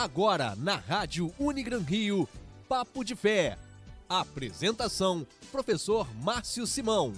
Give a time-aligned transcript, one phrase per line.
[0.00, 2.26] Agora na Rádio Unigran Rio,
[2.66, 3.58] Papo de Fé.
[4.08, 7.12] Apresentação: Professor Márcio Simão.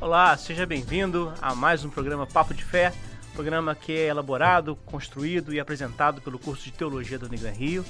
[0.00, 2.92] Olá, seja bem-vindo a mais um programa Papo de Fé,
[3.32, 7.84] programa que é elaborado, construído e apresentado pelo curso de Teologia da Unigran Rio.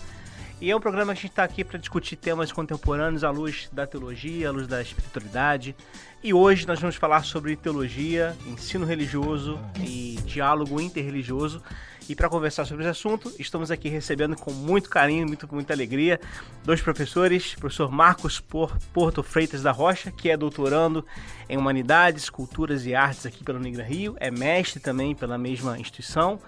[0.64, 3.68] E é um programa que a gente está aqui para discutir temas contemporâneos à luz
[3.70, 5.76] da teologia, à luz da espiritualidade.
[6.22, 11.62] E hoje nós vamos falar sobre teologia, ensino religioso e diálogo interreligioso.
[12.08, 16.18] E para conversar sobre esse assunto, estamos aqui recebendo com muito carinho, muito, muita alegria,
[16.64, 21.04] dois professores, professor Marcos Porto Freitas da Rocha, que é doutorando
[21.46, 26.40] em Humanidades, Culturas e Artes aqui pela Unigra Rio, é mestre também pela mesma instituição.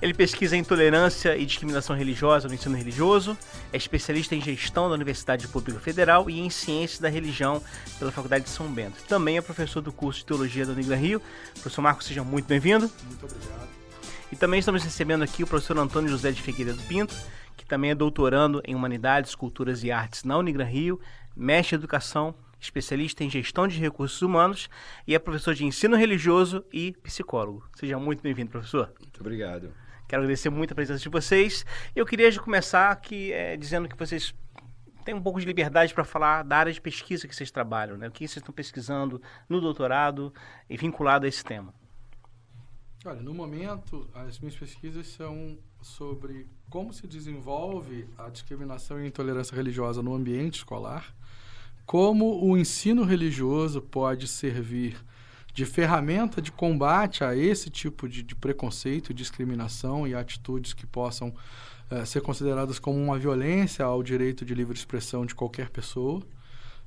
[0.00, 3.36] Ele pesquisa intolerância e discriminação religiosa no ensino religioso,
[3.72, 7.60] é especialista em gestão da Universidade Pública Federal e em ciências da religião
[7.98, 9.02] pela Faculdade de São Bento.
[9.08, 11.20] Também é professor do curso de Teologia da Unigra Rio.
[11.54, 12.88] Professor Marcos, seja muito bem-vindo.
[13.06, 13.68] Muito obrigado.
[14.30, 17.16] E também estamos recebendo aqui o professor Antônio José de Figueiredo Pinto,
[17.56, 21.00] que também é doutorando em Humanidades, Culturas e Artes na Unigran Rio,
[21.34, 24.70] mestre em Educação, especialista em Gestão de Recursos Humanos
[25.08, 27.64] e é professor de Ensino Religioso e psicólogo.
[27.74, 28.92] Seja muito bem-vindo, professor.
[29.00, 29.72] Muito obrigado.
[30.08, 31.66] Quero agradecer muito a presença de vocês.
[31.94, 34.34] Eu queria começar aqui é, dizendo que vocês
[35.04, 38.08] têm um pouco de liberdade para falar da área de pesquisa que vocês trabalham, né?
[38.08, 40.32] O que vocês estão pesquisando no doutorado
[40.68, 41.74] e vinculado a esse tema.
[43.04, 49.54] Olha, no momento, as minhas pesquisas são sobre como se desenvolve a discriminação e intolerância
[49.54, 51.14] religiosa no ambiente escolar,
[51.84, 54.96] como o ensino religioso pode servir
[55.58, 61.34] de ferramenta de combate a esse tipo de, de preconceito, discriminação e atitudes que possam
[61.90, 66.22] uh, ser consideradas como uma violência ao direito de livre expressão de qualquer pessoa,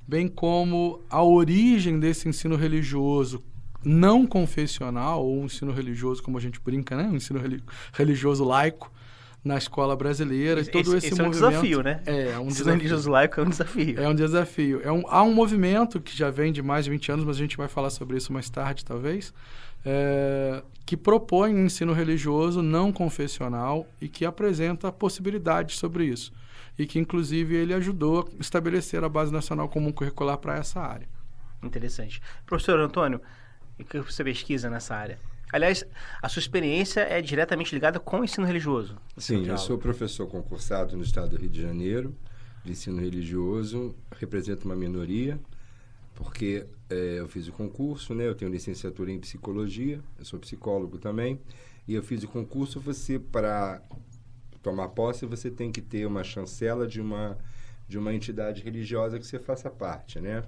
[0.08, 3.44] bem como a origem desse ensino religioso
[3.84, 7.02] não confessional, ou um ensino religioso, como a gente brinca, né?
[7.12, 7.42] Um ensino
[7.92, 8.90] religioso laico
[9.44, 10.60] na escola brasileira.
[10.60, 12.00] Esse, e todo esse, esse movimento, é um desafio, né?
[12.06, 12.72] É, é um desafio.
[12.74, 14.00] religioso laico é um desafio.
[14.00, 14.80] É um desafio.
[14.84, 17.38] É um, há um movimento que já vem de mais de 20 anos, mas a
[17.38, 19.34] gente vai falar sobre isso mais tarde, talvez,
[19.84, 26.32] é, que propõe um ensino religioso não confessional e que apresenta possibilidades sobre isso.
[26.78, 31.06] E que, inclusive, ele ajudou a estabelecer a Base Nacional Comum Curricular para essa área.
[31.62, 32.20] Interessante.
[32.46, 33.20] Professor Antônio,
[33.78, 35.18] o que você pesquisa nessa área?
[35.52, 35.84] Aliás,
[36.22, 38.96] a sua experiência é diretamente ligada com o ensino religioso.
[39.18, 42.16] Sim, eu sou professor concursado no estado do Rio de Janeiro,
[42.64, 45.38] de ensino religioso, represento uma minoria,
[46.14, 48.26] porque é, eu fiz o concurso, né?
[48.26, 51.38] Eu tenho licenciatura em psicologia, eu sou psicólogo também,
[51.86, 53.82] e eu fiz o concurso, você, para
[54.62, 57.36] tomar posse, você tem que ter uma chancela de uma,
[57.86, 60.44] de uma entidade religiosa que você faça parte, né?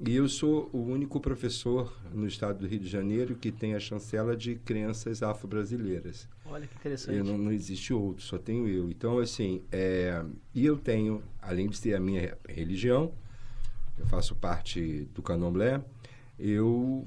[0.00, 3.80] E eu sou o único professor no estado do Rio de Janeiro que tem a
[3.80, 6.28] chancela de crianças afro-brasileiras.
[6.44, 7.16] Olha que interessante.
[7.16, 8.90] Eu não, não existe outro, só tenho eu.
[8.90, 13.12] Então, assim, é, e eu tenho, além de ser a minha religião,
[13.96, 15.80] eu faço parte do candomblé,
[16.36, 17.06] eu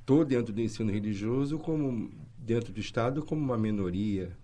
[0.00, 4.36] estou dentro do ensino religioso como dentro do Estado como uma minoria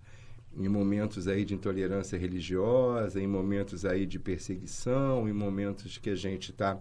[0.55, 6.15] em momentos aí de intolerância religiosa, em momentos aí de perseguição, em momentos que a
[6.15, 6.79] gente está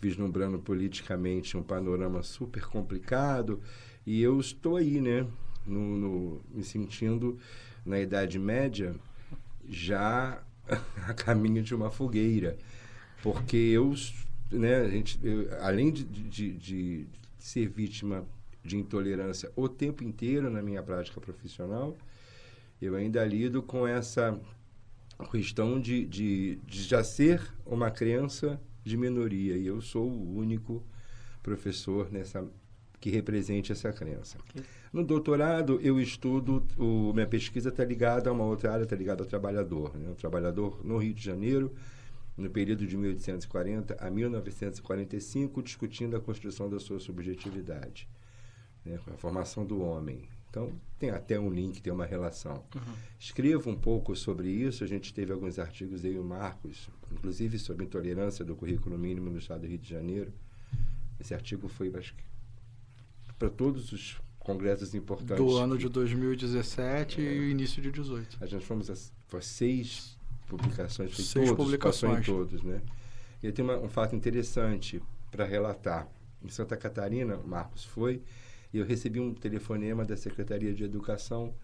[0.00, 3.60] vislumbrando politicamente um panorama super complicado.
[4.06, 5.26] E eu estou aí, né,
[5.66, 7.38] no, no, me sentindo
[7.84, 8.94] na Idade Média
[9.68, 10.42] já
[11.06, 12.56] a caminho de uma fogueira,
[13.22, 13.94] porque eu,
[14.50, 17.06] né, a gente, eu, além de, de, de
[17.38, 18.24] ser vítima
[18.62, 21.96] de intolerância o tempo inteiro na minha prática profissional,
[22.82, 24.38] eu ainda lido com essa
[25.30, 30.82] questão de, de, de já ser uma criança de minoria e eu sou o único
[31.42, 32.46] professor nessa
[33.00, 34.38] que represente essa crença.
[34.92, 39.22] No doutorado eu estudo o minha pesquisa está ligada a uma outra área, está ligada
[39.22, 40.10] ao trabalhador, né?
[40.10, 41.74] O trabalhador no Rio de Janeiro
[42.36, 48.08] no período de 1840 a 1945 discutindo a construção da sua subjetividade,
[48.84, 48.98] né?
[49.12, 50.28] a formação do homem.
[50.56, 52.64] Então, tem até um link, tem uma relação.
[52.74, 52.94] Uhum.
[53.20, 54.82] Escrevo um pouco sobre isso.
[54.82, 59.36] A gente teve alguns artigos aí, o Marcos, inclusive sobre intolerância do currículo mínimo no
[59.36, 60.32] estado do Rio de Janeiro.
[61.20, 62.24] Esse artigo foi, acho que,
[63.38, 65.36] para todos os congressos importantes.
[65.36, 68.38] Do ano de 2017 é, e início de 18.
[68.40, 68.94] A gente fomos a,
[69.36, 70.16] a seis
[70.46, 72.20] publicações, foi seis todos, publicações.
[72.20, 72.80] em todos, né?
[73.42, 76.08] E tem uma, um fato interessante para relatar.
[76.42, 78.22] Em Santa Catarina, Marcos foi,
[78.72, 81.54] e eu recebi um telefonema da Secretaria de Educação,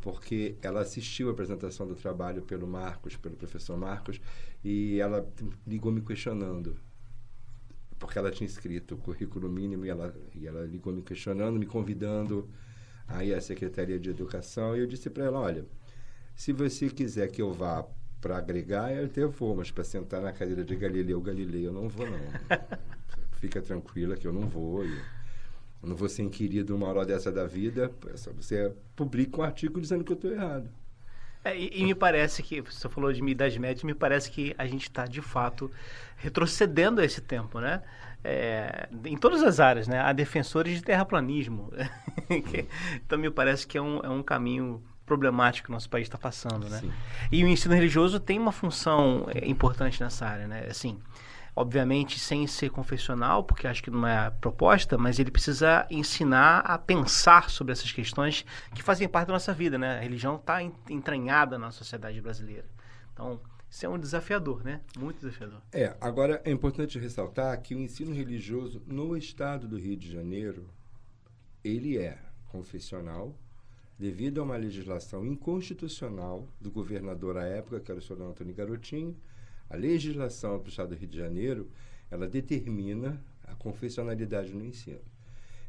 [0.00, 4.20] porque ela assistiu a apresentação do trabalho pelo Marcos, pelo professor Marcos,
[4.64, 5.28] e ela
[5.66, 6.76] ligou me questionando.
[7.98, 11.66] Porque ela tinha escrito o currículo mínimo e ela, e ela ligou me questionando, me
[11.66, 12.48] convidando
[13.06, 14.74] aí à Secretaria de Educação.
[14.74, 15.66] E eu disse para ela: olha,
[16.34, 17.86] Se você quiser que eu vá
[18.20, 21.88] para agregar, eu até vou, mas para sentar na cadeira de Galileu Galilei eu não
[21.88, 22.18] vou, não.
[23.38, 24.82] Fica tranquila que eu não vou.
[24.84, 25.19] Eu
[25.82, 27.90] não vou ser inquirido uma hora dessa da vida.
[28.36, 30.68] Você publica um artigo dizendo que eu estou errado.
[31.42, 34.66] É, e, e, me parece que, você falou de Idade Média, me parece que a
[34.66, 35.70] gente está, de fato,
[36.16, 37.82] retrocedendo a esse tempo, né?
[38.22, 40.00] É, em todas as áreas, né?
[40.00, 41.72] Há defensores de terraplanismo.
[42.28, 46.18] então, me parece que é um, é um caminho problemático que o nosso país está
[46.18, 46.80] passando, né?
[46.80, 46.92] Sim.
[47.32, 50.66] E o ensino religioso tem uma função é, importante nessa área, né?
[50.68, 51.00] Assim,
[51.60, 56.60] obviamente sem ser confessional, porque acho que não é a proposta, mas ele precisa ensinar
[56.60, 59.98] a pensar sobre essas questões que fazem parte da nossa vida, né?
[59.98, 62.64] A religião está entranhada na sociedade brasileira.
[63.12, 64.80] Então, isso é um desafiador, né?
[64.98, 65.60] Muito desafiador.
[65.70, 70.66] É, agora é importante ressaltar que o ensino religioso no estado do Rio de Janeiro,
[71.62, 72.18] ele é
[72.48, 73.36] confessional,
[73.98, 79.14] devido a uma legislação inconstitucional do governador à época, que era o senhor Antônio Garotinho,
[79.70, 81.70] a legislação do Estado do Rio de Janeiro,
[82.10, 85.00] ela determina a confessionalidade no ensino.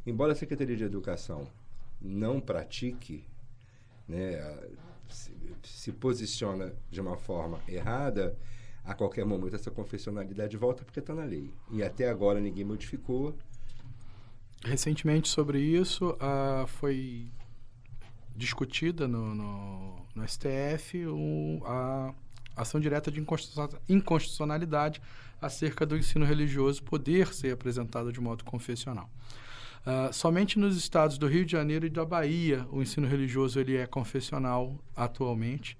[0.06, 1.48] Embora a Secretaria de Educação
[2.01, 3.24] não pratique,
[4.07, 4.57] né,
[5.07, 5.31] se,
[5.63, 8.36] se posiciona de uma forma errada,
[8.83, 11.53] a qualquer momento essa confessionalidade volta porque está na lei.
[11.69, 13.36] E até agora ninguém modificou.
[14.63, 17.31] Recentemente sobre isso uh, foi
[18.36, 22.13] discutida no, no, no STF o, a
[22.56, 23.24] ação direta de
[23.89, 25.01] inconstitucionalidade
[25.42, 29.09] acerca do ensino religioso poder ser apresentado de modo confessional.
[29.81, 33.75] Uh, somente nos estados do Rio de Janeiro e da Bahia o ensino religioso ele
[33.75, 35.75] é confessional atualmente.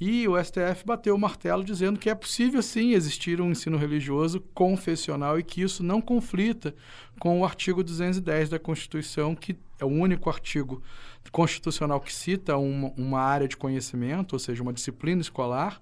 [0.00, 4.40] E o STF bateu o martelo dizendo que é possível sim existir um ensino religioso
[4.52, 6.74] confessional e que isso não conflita
[7.20, 10.82] com o artigo 210 da Constituição, que é o único artigo
[11.30, 15.80] constitucional que cita uma, uma área de conhecimento, ou seja, uma disciplina escolar,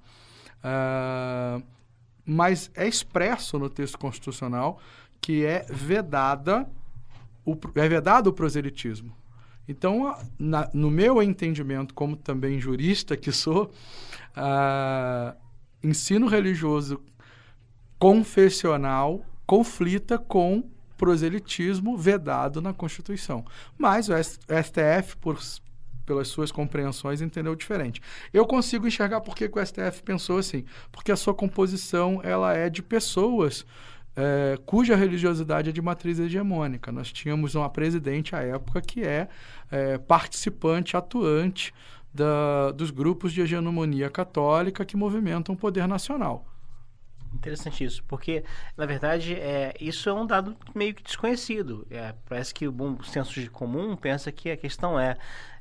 [0.62, 1.62] Uh,
[2.24, 4.80] mas é expresso no texto constitucional
[5.20, 6.68] que é vedada
[7.44, 9.16] o, é vedado o proselitismo.
[9.68, 13.70] Então, na, no meu entendimento, como também jurista que sou,
[14.36, 15.36] uh,
[15.82, 17.00] ensino religioso
[17.98, 20.64] confessional conflita com
[20.96, 23.44] proselitismo vedado na Constituição.
[23.78, 25.38] Mas o STF, por
[26.10, 28.02] pelas suas compreensões, entendeu diferente.
[28.32, 32.68] Eu consigo enxergar por que o STF pensou assim, porque a sua composição ela é
[32.68, 33.64] de pessoas
[34.16, 36.90] é, cuja religiosidade é de matriz hegemônica.
[36.90, 39.28] Nós tínhamos uma presidente à época que é,
[39.70, 41.72] é participante, atuante
[42.12, 46.44] da, dos grupos de hegemonia católica que movimentam o poder nacional.
[47.32, 48.44] Interessante isso, porque,
[48.76, 51.86] na verdade, é, isso é um dado meio que desconhecido.
[51.90, 55.16] É, parece que o bom senso comum pensa que a questão é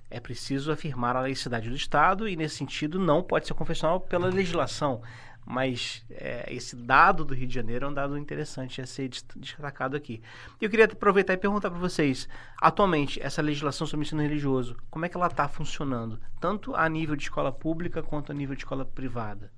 [0.10, 4.28] é preciso afirmar a laicidade do Estado e, nesse sentido, não pode ser confessional pela
[4.28, 5.02] legislação.
[5.46, 9.96] Mas é, esse dado do Rio de Janeiro é um dado interessante a ser destacado
[9.96, 10.22] aqui.
[10.62, 12.28] Eu queria aproveitar e perguntar para vocês,
[12.58, 17.16] atualmente, essa legislação sobre ensino religioso, como é que ela está funcionando, tanto a nível
[17.16, 19.52] de escola pública quanto a nível de escola privada?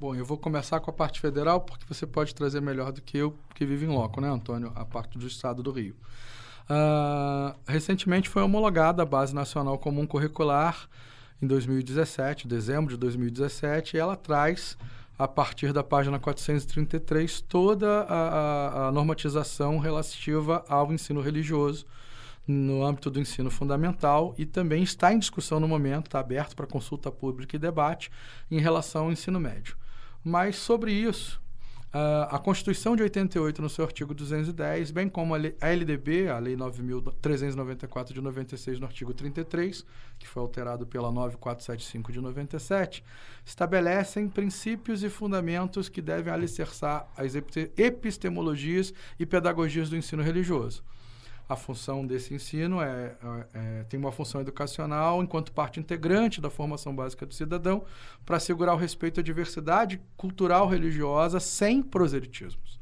[0.00, 3.18] Bom, eu vou começar com a parte federal, porque você pode trazer melhor do que
[3.18, 5.96] eu, que vive em loco, né, Antônio, a parte do Estado do Rio.
[6.68, 10.88] Uh, recentemente foi homologada a Base Nacional Comum Curricular
[11.40, 14.76] em 2017, dezembro de 2017, e ela traz,
[15.18, 21.86] a partir da página 433, toda a, a, a normatização relativa ao ensino religioso
[22.46, 26.66] no âmbito do ensino fundamental e também está em discussão no momento, está aberto para
[26.66, 28.10] consulta pública e debate
[28.50, 29.76] em relação ao ensino médio.
[30.24, 31.40] Mas sobre isso,
[31.88, 36.38] Uh, a Constituição de 88, no seu artigo 210, bem como a, a LDB, a
[36.38, 39.86] Lei 9.394 de 96, no artigo 33,
[40.18, 43.02] que foi alterado pela 9475 de 97,
[43.42, 50.84] estabelecem princípios e fundamentos que devem alicerçar as epistemologias e pedagogias do ensino religioso
[51.48, 56.50] a função desse ensino é, é, é, tem uma função educacional enquanto parte integrante da
[56.50, 57.84] formação básica do cidadão
[58.26, 62.78] para assegurar o respeito à diversidade cultural religiosa sem proselitismos.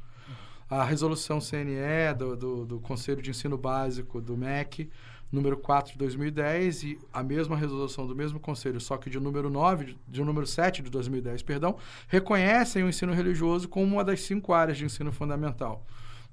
[0.69, 4.89] A resolução CNE do, do, do Conselho de Ensino Básico do MEC,
[5.31, 9.49] número 4 de 2010, e a mesma resolução do mesmo conselho, só que de número
[9.49, 11.77] 9, de número 7 de 2010, perdão,
[12.09, 15.85] reconhecem o ensino religioso como uma das cinco áreas de ensino fundamental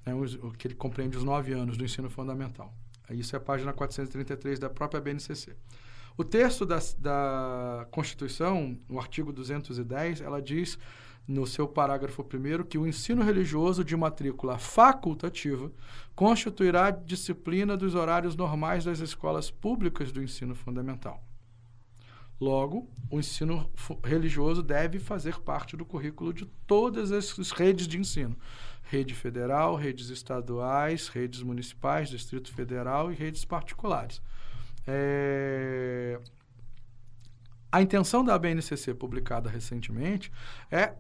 [0.05, 2.73] né, o, que ele compreende os nove anos do ensino fundamental.
[3.11, 5.55] Isso é a página 433 da própria BNCC.
[6.17, 10.79] O texto da, da Constituição, no artigo 210, ela diz,
[11.27, 15.73] no seu parágrafo primeiro, que o ensino religioso de matrícula facultativa
[16.15, 21.23] constituirá disciplina dos horários normais das escolas públicas do ensino fundamental.
[22.41, 23.71] Logo, o ensino
[24.03, 28.37] religioso deve fazer parte do currículo de todas as redes de ensino:
[28.85, 34.21] rede federal, redes estaduais, redes municipais, Distrito Federal e redes particulares.
[34.87, 36.21] É...
[37.73, 40.31] A intenção da BNCC, publicada recentemente,
[40.71, 40.95] é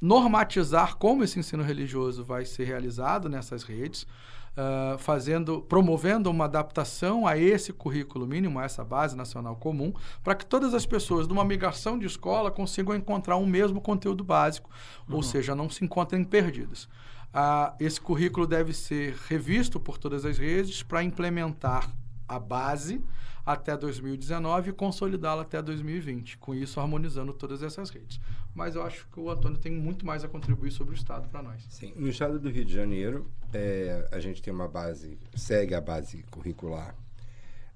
[0.00, 7.26] normatizar como esse ensino religioso vai ser realizado nessas redes, uh, fazendo, promovendo uma adaptação
[7.26, 9.92] a esse currículo mínimo, a essa base nacional comum,
[10.22, 14.70] para que todas as pessoas, numa migração de escola, consigam encontrar um mesmo conteúdo básico,
[15.08, 15.16] uhum.
[15.16, 16.88] ou seja, não se encontrem perdidas.
[17.28, 21.94] Uh, esse currículo deve ser revisto por todas as redes para implementar
[22.26, 23.02] a base
[23.44, 28.20] até 2019 e consolidá-la até 2020, com isso harmonizando todas essas redes.
[28.54, 31.42] Mas eu acho que o Antônio tem muito mais a contribuir sobre o Estado para
[31.42, 31.66] nós.
[31.70, 35.80] Sim, no Estado do Rio de Janeiro, é, a gente tem uma base, segue a
[35.80, 36.94] base curricular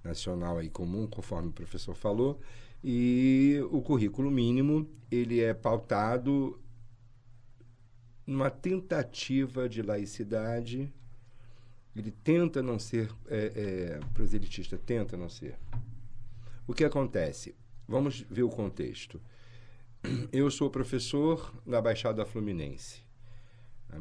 [0.05, 2.39] nacional aí comum, conforme o professor falou,
[2.85, 6.61] e o currículo mínimo, ele é pautado
[8.33, 10.93] numa tentativa de laicidade
[11.95, 15.59] ele tenta não ser é, é, proselitista, tenta não ser.
[16.67, 17.55] O que acontece?
[17.87, 19.21] Vamos ver o contexto.
[20.33, 23.03] Eu sou professor na Baixada Fluminense.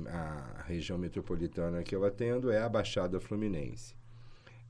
[0.07, 3.93] A, a região metropolitana que eu atendo é a Baixada Fluminense.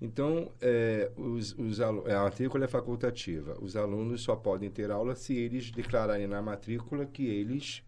[0.01, 3.55] Então, é, os, os a matrícula é facultativa.
[3.61, 7.83] Os alunos só podem ter aula se eles declararem na matrícula que eles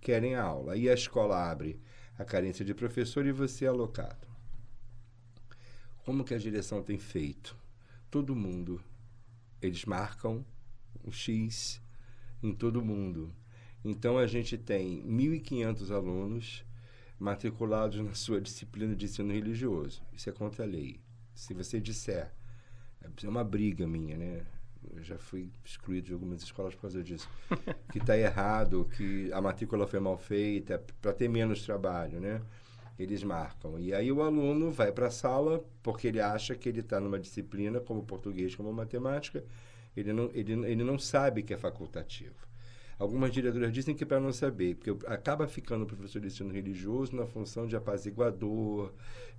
[0.00, 0.76] querem a aula.
[0.76, 1.80] E a escola abre
[2.18, 4.28] a carência de professor e você é alocado.
[6.04, 7.56] Como que a direção tem feito?
[8.10, 8.82] Todo mundo.
[9.60, 10.44] Eles marcam
[11.04, 11.80] um X
[12.42, 13.34] em todo mundo.
[13.84, 16.64] Então a gente tem 1.500 alunos
[17.18, 20.02] matriculados na sua disciplina de ensino religioso.
[20.12, 21.00] Isso é contra a lei.
[21.34, 22.34] Se você disser,
[23.02, 24.46] é uma briga minha, né?
[24.94, 27.28] Eu já fui excluído de algumas escolas por causa disso.
[27.92, 32.40] que está errado, que a matrícula foi mal feita, para ter menos trabalho, né?
[33.02, 33.78] eles marcam.
[33.78, 37.18] E aí o aluno vai para a sala porque ele acha que ele está numa
[37.18, 39.42] disciplina como português, como matemática,
[39.96, 42.46] ele não, ele, ele não sabe que é facultativo.
[43.00, 46.52] Algumas diretoras dizem que é para não saber, porque acaba ficando o professor de ensino
[46.52, 48.92] religioso na função de apaziguador,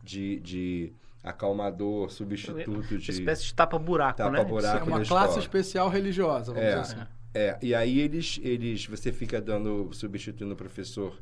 [0.04, 3.12] de, de acalmador, substituto de...
[3.12, 4.44] Uma espécie de tapa-buraco, tapa né?
[4.44, 7.08] Buraco é uma classe especial religiosa, vamos é, dizer assim.
[7.34, 11.16] É, e aí eles, eles, você fica dando, substituindo o professor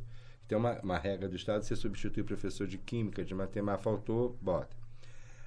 [0.49, 4.35] tem uma, uma regra do Estado, você substitui o professor de química, de matemática, faltou,
[4.41, 4.75] bota.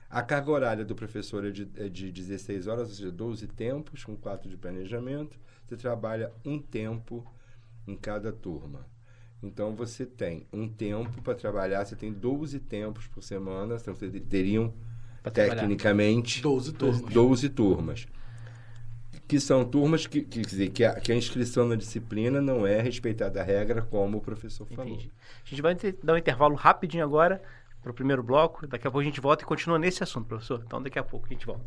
[0.09, 4.05] A carga horária do professor é de, é de 16 horas, ou seja, 12 tempos,
[4.05, 5.37] com 4 de planejamento.
[5.73, 7.25] Você trabalha um tempo
[7.87, 8.87] em cada turma.
[9.43, 14.21] Então, você tem um tempo para trabalhar, você tem 12 tempos por semana, então você
[14.21, 14.75] teriam,
[15.33, 17.01] tecnicamente, 12 turmas.
[17.01, 18.07] 12 turmas
[19.27, 22.83] que são turmas que, que, dizer, que, a, que a inscrição na disciplina não é
[22.83, 24.93] respeitada a regra, como o professor falou.
[24.93, 25.11] Entendi.
[25.43, 27.41] A gente vai dar um intervalo rapidinho agora
[27.81, 28.67] para o primeiro bloco.
[28.67, 30.63] Daqui a pouco a gente volta e continua nesse assunto, professor.
[30.67, 31.65] Então, daqui a pouco a gente volta.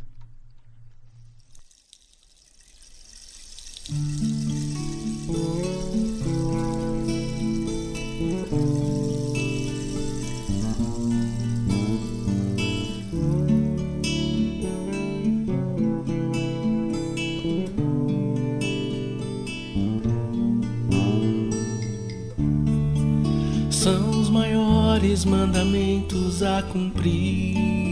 [25.05, 27.84] Maiores mandamentos a cumprirmos.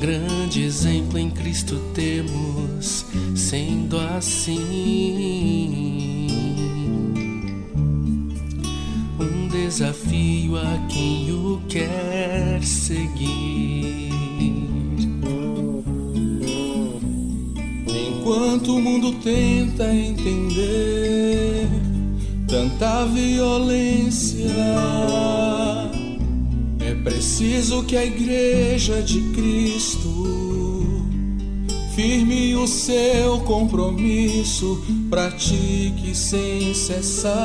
[0.00, 5.44] Grande exemplo em Cristo temos, sendo assim.
[9.52, 13.83] desafio a quem o quer seguir.
[18.24, 21.68] Enquanto o mundo tenta entender
[22.48, 24.50] tanta violência,
[26.80, 31.04] é preciso que a Igreja de Cristo
[31.94, 37.36] firme o seu compromisso, pratique sem cessar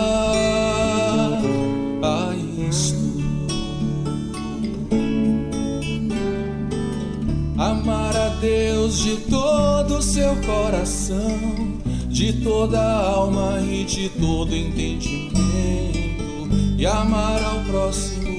[2.01, 2.33] a
[2.69, 2.95] isto.
[7.57, 9.68] Amar a Deus de todo
[10.01, 11.37] seu coração,
[12.07, 18.29] de toda alma e de todo entendimento, e amar ao próximo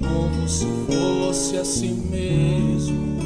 [0.00, 3.20] como se fosse a si mesmo.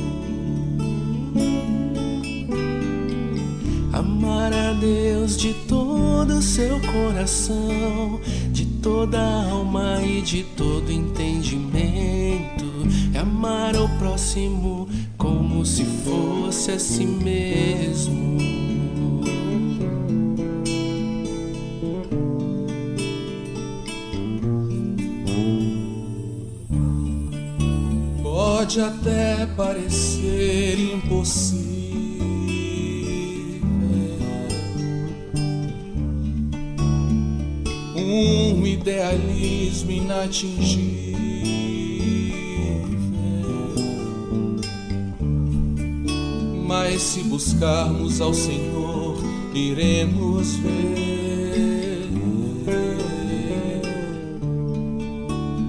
[3.92, 8.20] Amar a Deus de todo o seu coração,
[8.52, 9.20] de toda
[9.50, 12.64] alma e de todo entendimento.
[13.14, 14.83] É amar ao próximo
[15.54, 18.34] como se fosse a si mesmo.
[28.20, 31.64] Pode até parecer impossível
[37.96, 41.03] um idealismo inatingível.
[46.94, 49.18] Mas se buscarmos ao Senhor,
[49.52, 52.08] iremos ver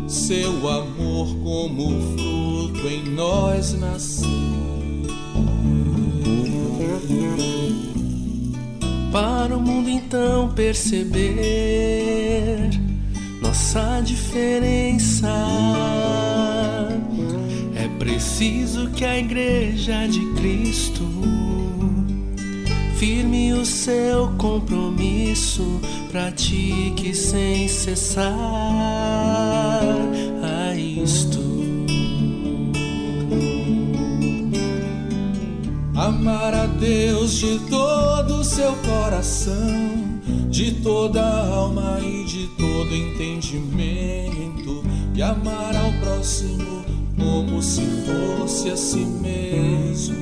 [0.07, 4.27] seu amor como fruto em nós nascer.
[9.11, 11.39] Para o mundo então perceber
[13.41, 15.33] nossa diferença,
[18.35, 21.05] preciso que a Igreja de Cristo
[22.97, 25.79] firme o seu compromisso,
[26.11, 28.25] pratique sem cessar
[30.43, 31.39] a isto.
[35.95, 44.83] Amar a Deus de todo o seu coração, de toda alma e de todo entendimento,
[45.13, 46.84] e amar ao próximo
[47.25, 50.15] como se fosse a si mesmo.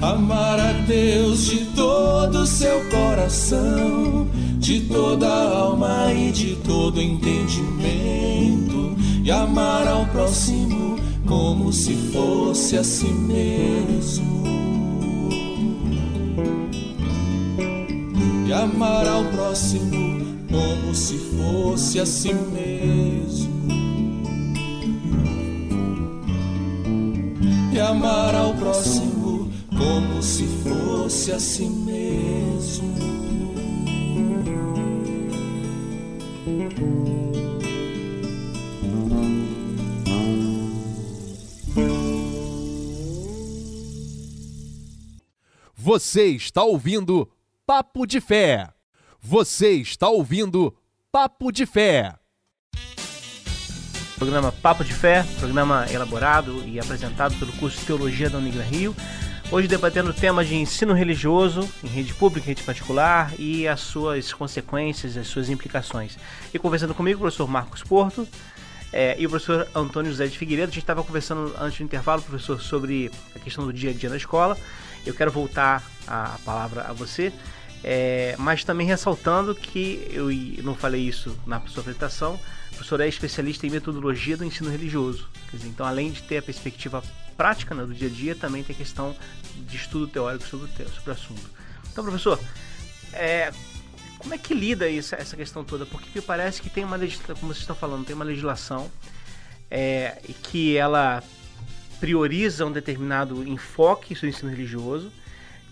[0.00, 4.28] Amar a Deus de todo o seu coração,
[4.58, 12.76] de toda a alma e de todo entendimento, e amar ao próximo como se fosse
[12.76, 14.44] a si mesmo.
[18.46, 20.15] E amar ao próximo
[20.56, 23.54] como se fosse a si mesmo.
[27.74, 32.96] E amar ao próximo como se fosse a si mesmo.
[45.74, 47.30] Você está ouvindo
[47.66, 48.75] Papo de Fé.
[49.28, 50.72] Você está ouvindo
[51.10, 52.14] Papo de Fé.
[54.16, 58.94] Programa Papo de Fé, programa elaborado e apresentado pelo curso de Teologia da Unigran Rio.
[59.50, 64.32] Hoje debatendo temas de ensino religioso em rede pública, em rede particular e as suas
[64.32, 66.16] consequências, as suas implicações.
[66.54, 68.28] E conversando comigo, o professor Marcos Porto
[68.92, 70.70] é, e o professor Antônio José de Figueiredo.
[70.70, 74.08] A gente estava conversando antes do intervalo, professor, sobre a questão do dia a dia
[74.08, 74.56] na escola.
[75.04, 77.32] Eu quero voltar a palavra a você,
[77.84, 80.28] é, mas também ressaltando que eu
[80.62, 85.28] não falei isso na sua apresentação, o professor é especialista em metodologia do ensino religioso.
[85.52, 87.02] Dizer, então, além de ter a perspectiva
[87.36, 89.14] prática né, do dia a dia, também tem a questão
[89.54, 91.50] de estudo teórico sobre o, sobre o assunto.
[91.92, 92.38] Então, professor,
[93.12, 93.52] é,
[94.18, 95.86] como é que lida isso, essa questão toda?
[95.86, 98.90] Porque me parece que tem uma legislação, como vocês estão falando, tem uma legislação
[99.70, 101.22] é, que ela
[102.00, 105.10] prioriza um determinado enfoque do ensino religioso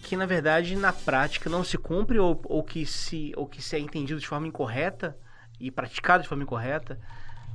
[0.05, 3.75] que na verdade na prática não se cumpre ou, ou, que se ou que se
[3.75, 5.17] é entendido de forma incorreta
[5.59, 7.01] e praticado de forma incorreta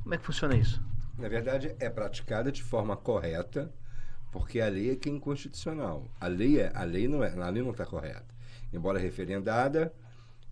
[0.01, 0.81] como é que funciona isso?
[1.17, 3.71] Na verdade é praticada de forma correta
[4.31, 6.05] porque a lei é que é inconstitucional.
[6.19, 8.25] A lei é a lei não é a lei não está correta.
[8.73, 9.93] Embora referendada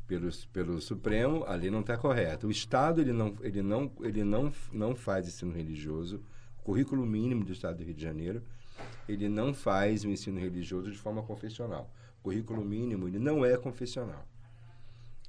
[0.07, 2.45] pelo, pelo Supremo a lei não está correta.
[2.45, 6.21] O Estado ele não ele não ele não não faz ensino religioso
[6.63, 8.43] currículo mínimo do Estado do Rio de Janeiro,
[9.07, 11.91] ele não faz o ensino religioso de forma confessional.
[12.21, 14.27] Currículo mínimo ele não é confessional,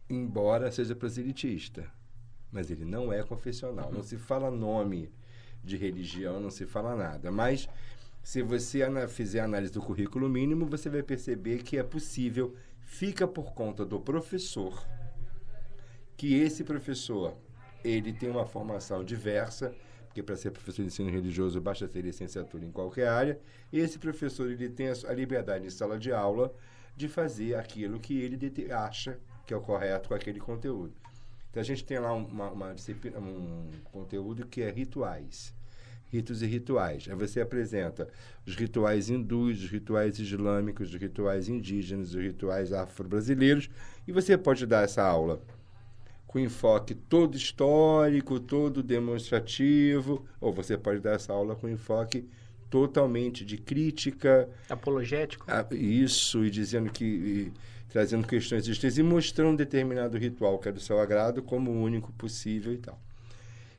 [0.08, 1.90] embora seja proselitista,
[2.50, 3.92] mas ele não é confessional.
[3.92, 5.12] Não se fala nome
[5.62, 7.30] de religião, não se fala nada.
[7.30, 7.68] Mas
[8.22, 13.26] se você fizer a análise do currículo mínimo, você vai perceber que é possível, fica
[13.26, 14.86] por conta do professor,
[16.16, 17.36] que esse professor
[17.84, 19.74] ele tem uma formação diversa
[20.08, 23.38] porque para ser professor de ensino religioso basta ter licenciatura em qualquer área.
[23.72, 26.52] Esse professor ele tem a liberdade em sala de aula
[26.96, 30.92] de fazer aquilo que ele acha que é o correto com aquele conteúdo.
[31.50, 35.54] Então a gente tem lá uma, uma disciplina, um conteúdo que é rituais.
[36.10, 37.06] Ritos e rituais.
[37.08, 38.08] Aí você apresenta
[38.46, 43.68] os rituais hindus, os rituais islâmicos, os rituais indígenas, os rituais afro-brasileiros,
[44.06, 45.42] e você pode dar essa aula
[46.28, 52.28] com enfoque todo histórico, todo demonstrativo, ou você pode dar essa aula com enfoque
[52.70, 55.44] totalmente de crítica, Apologético.
[55.48, 57.04] a- isso, e dizendo que.
[57.04, 57.52] e
[57.88, 61.82] trazendo questões existentes e mostrando um determinado ritual que é do seu agrado como o
[61.82, 63.00] único possível e tal.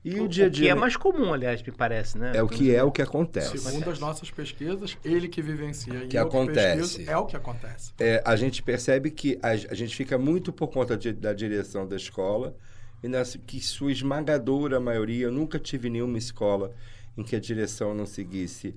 [0.04, 0.72] E o, dia a que dia.
[0.72, 2.32] é mais comum, aliás, me parece, né?
[2.34, 3.58] é o que é o que acontece.
[3.58, 6.78] Segundo as nossas pesquisas, ele que vivencia Que e acontece.
[6.98, 7.92] pesquiso, é o que acontece.
[8.00, 11.86] É, a gente percebe que a, a gente fica muito por conta de- da direção
[11.86, 12.56] da escola
[13.04, 16.72] e nas, que sua esmagadora maioria, eu nunca tive nenhuma escola
[17.18, 18.74] em que a direção não seguisse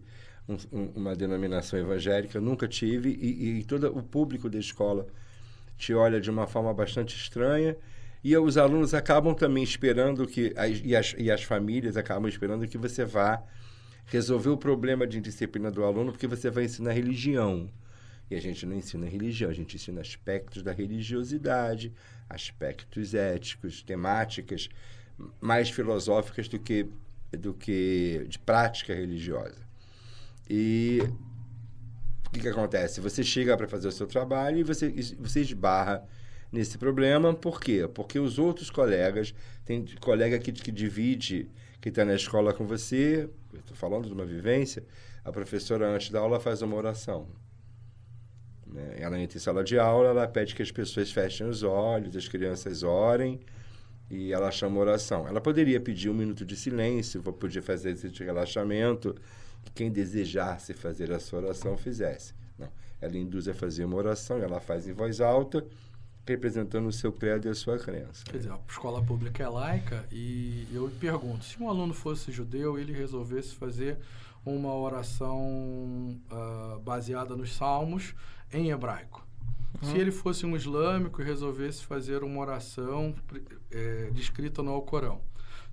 [0.48, 5.06] um- um- uma denominação evangélica, nunca tive, e, e todo o público da escola
[5.78, 7.76] te olha de uma forma bastante estranha,
[8.24, 10.54] e os alunos acabam também esperando que,
[10.84, 13.42] e, as, e as famílias acabam esperando que você vá
[14.06, 17.68] resolver o problema de indisciplina do aluno, porque você vai ensinar religião.
[18.30, 21.92] E a gente não ensina religião, a gente ensina aspectos da religiosidade,
[22.28, 24.68] aspectos éticos, temáticas
[25.40, 26.86] mais filosóficas do que,
[27.32, 29.60] do que de prática religiosa.
[30.48, 31.00] E
[32.26, 33.00] o que, que acontece?
[33.00, 36.06] Você chega para fazer o seu trabalho e você, você esbarra
[36.52, 37.32] nesse problema.
[37.34, 37.88] Por quê?
[37.92, 39.34] Porque os outros colegas,
[39.64, 41.48] tem colega que, que divide,
[41.80, 44.84] que está na escola com você, eu estou falando de uma vivência,
[45.24, 47.26] a professora antes da aula faz uma oração.
[48.66, 48.96] né?
[48.98, 52.28] Ela entra em sala de aula, ela pede que as pessoas fechem os olhos, as
[52.28, 53.40] crianças orem,
[54.10, 55.26] e ela chama oração.
[55.26, 59.14] Ela poderia pedir um minuto de silêncio, podia fazer esse relaxamento,
[59.64, 62.34] que quem desejasse fazer a sua oração fizesse.
[62.58, 62.68] Não.
[63.00, 65.64] Ela induz a fazer uma oração, ela faz em voz alta,
[66.26, 68.24] representando o seu credo e a sua crença.
[68.24, 72.78] Quer dizer, a escola pública é laica e eu pergunto, se um aluno fosse judeu
[72.78, 73.98] e ele resolvesse fazer
[74.44, 78.14] uma oração ah, baseada nos salmos
[78.52, 79.26] em hebraico.
[79.80, 83.14] Se ele fosse um islâmico e resolvesse fazer uma oração
[83.70, 85.20] eh, descrita no Alcorão.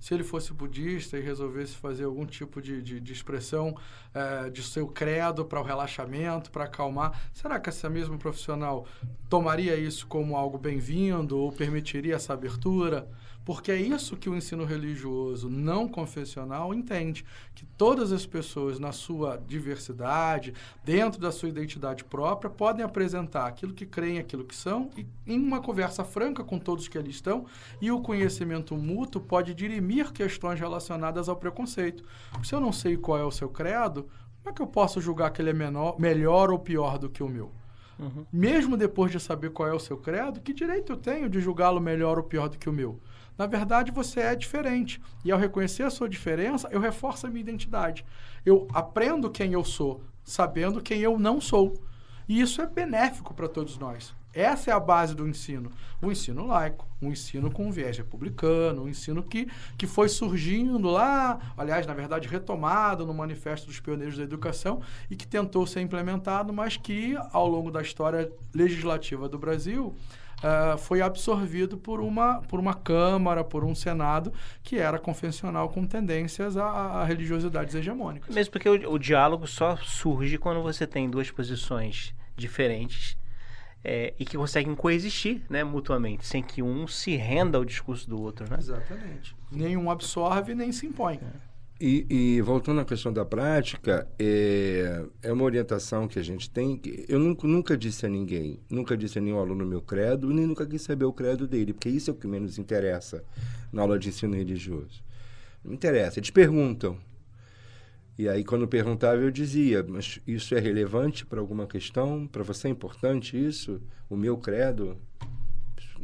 [0.00, 3.76] Se ele fosse budista e resolvesse fazer algum tipo de, de, de expressão
[4.14, 8.86] eh, de seu credo para o relaxamento, para acalmar, será que essa mesma profissional
[9.28, 13.06] tomaria isso como algo bem-vindo ou permitiria essa abertura?
[13.44, 17.24] Porque é isso que o ensino religioso não confessional entende,
[17.54, 20.52] que todas as pessoas na sua diversidade,
[20.84, 25.40] dentro da sua identidade própria, podem apresentar aquilo que creem, aquilo que são, e em
[25.40, 27.46] uma conversa franca com todos que ali estão,
[27.80, 32.04] e o conhecimento mútuo pode dirimir questões relacionadas ao preconceito.
[32.42, 34.08] Se eu não sei qual é o seu credo,
[34.42, 37.22] como é que eu posso julgar que ele é menor, melhor ou pior do que
[37.22, 37.59] o meu?
[38.32, 41.80] Mesmo depois de saber qual é o seu credo, que direito eu tenho de julgá-lo
[41.80, 42.98] melhor ou pior do que o meu?
[43.36, 45.00] Na verdade, você é diferente.
[45.24, 48.04] E ao reconhecer a sua diferença, eu reforço a minha identidade.
[48.44, 51.74] Eu aprendo quem eu sou, sabendo quem eu não sou.
[52.28, 54.14] E isso é benéfico para todos nós.
[54.32, 55.70] Essa é a base do ensino.
[56.00, 61.38] O ensino laico, um ensino com viés republicano, um ensino que, que foi surgindo lá,
[61.56, 66.52] aliás, na verdade, retomado no Manifesto dos Pioneiros da Educação e que tentou ser implementado,
[66.52, 69.94] mas que, ao longo da história legislativa do Brasil,
[70.42, 75.86] ah, foi absorvido por uma, por uma Câmara, por um Senado que era confessional com
[75.86, 78.34] tendências a, a religiosidades hegemônicas.
[78.34, 83.19] Mesmo porque o, o diálogo só surge quando você tem duas posições diferentes
[83.82, 88.20] é, e que conseguem coexistir né, mutuamente, sem que um se renda ao discurso do
[88.20, 88.48] outro.
[88.48, 88.56] Né?
[88.58, 89.34] Exatamente.
[89.50, 91.18] Nenhum absorve nem se impõe.
[91.80, 96.76] E, e voltando à questão da prática, é, é uma orientação que a gente tem.
[96.76, 100.46] que Eu nunca, nunca disse a ninguém, nunca disse a nenhum aluno meu credo, nem
[100.46, 103.24] nunca quis saber o credo dele, porque isso é o que menos interessa
[103.72, 105.02] na aula de ensino religioso.
[105.64, 106.98] Não interessa, eles perguntam.
[108.20, 112.26] E aí, quando perguntava, eu dizia: Mas isso é relevante para alguma questão?
[112.26, 113.80] Para você é importante isso?
[114.10, 114.98] O meu credo?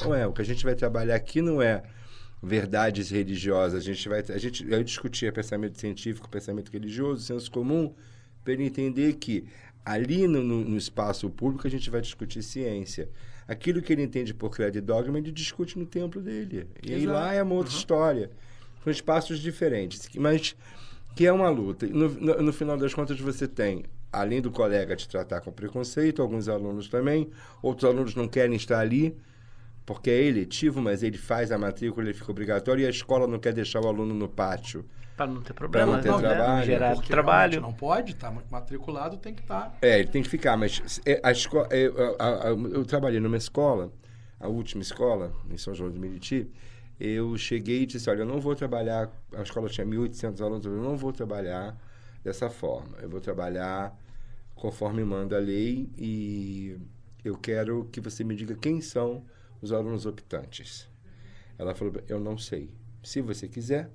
[0.01, 0.27] Não é.
[0.27, 1.83] O que a gente vai trabalhar aqui não é
[2.43, 3.83] verdades religiosas.
[3.83, 7.95] A gente vai, a gente, eu discutia pensamento científico, pensamento religioso, senso comum,
[8.43, 9.45] para ele entender que
[9.85, 13.11] ali no, no, espaço público a gente vai discutir ciência.
[13.47, 16.67] Aquilo que ele entende por credo e dogma, ele discute no templo dele.
[16.83, 18.31] E aí lá é uma outra história.
[18.83, 20.57] São espaços diferentes, mas
[21.17, 21.87] que é uma luta.
[21.87, 26.21] No, no, no final das contas, você tem, além do colega te tratar com preconceito,
[26.21, 27.31] alguns alunos também,
[27.63, 29.17] outros alunos não querem estar ali,
[29.87, 33.39] porque é eletivo, mas ele faz a matrícula, ele fica obrigatório, e a escola não
[33.39, 34.85] quer deixar o aluno no pátio.
[35.17, 36.19] Para não ter problema, não ter né?
[36.19, 37.61] trabalho, Não gerar Porque trabalho.
[37.63, 39.75] não pode estar matriculado, tem que estar.
[39.81, 41.87] É, ele tem que ficar, mas é, a escola, é,
[42.19, 43.91] a- a- eu trabalhei numa escola,
[44.39, 46.47] a última escola, em São João do Meriti,
[46.99, 50.73] eu cheguei e disse, olha, eu não vou trabalhar, a escola tinha 1.800 alunos, eu
[50.73, 51.77] não vou trabalhar
[52.25, 53.97] dessa forma, eu vou trabalhar
[54.55, 56.79] conforme manda a lei e
[57.23, 59.25] eu quero que você me diga quem são
[59.61, 60.89] os alunos optantes.
[61.59, 62.71] Ela falou, eu não sei.
[63.03, 63.91] Se você quiser,